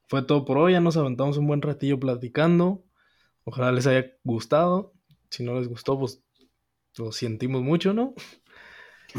[0.08, 2.84] fue todo por hoy, ya nos aventamos un buen ratillo platicando,
[3.46, 4.95] ojalá les haya gustado,
[5.36, 6.22] si no les gustó, pues,
[6.98, 8.14] lo sentimos mucho, ¿no?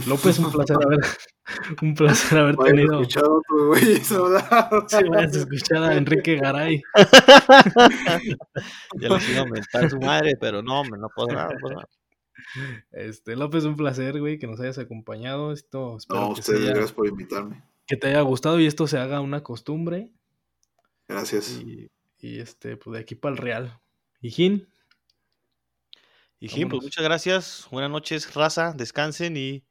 [0.06, 0.98] López, un placer haber,
[1.82, 4.84] un placer haber tenido, escuchar a otro güey hablar.
[4.88, 6.82] sí, vayas a escuchar a Enrique Garay,
[9.00, 11.88] Ya les iba a mentar su madre, pero no, no puedo nada, no puedo nada.
[12.92, 16.70] este, López, un placer, güey, que nos hayas acompañado, esto, espero No, que, ustedes, haya-
[16.70, 17.62] gracias por invitarme.
[17.86, 20.10] que te haya gustado y esto se haga una costumbre,
[21.08, 21.60] Gracias.
[21.64, 23.80] y, y este, pues, de aquí para el Real,
[24.20, 24.68] y Jin,
[26.46, 29.64] Y Jim, pues muchas gracias, buenas noches, raza, descansen y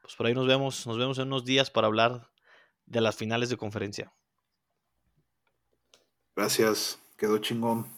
[0.00, 2.30] pues por ahí nos vemos, nos vemos en unos días para hablar
[2.86, 4.14] de las finales de conferencia.
[6.36, 7.00] Gracias.
[7.16, 7.88] Quedó chingón.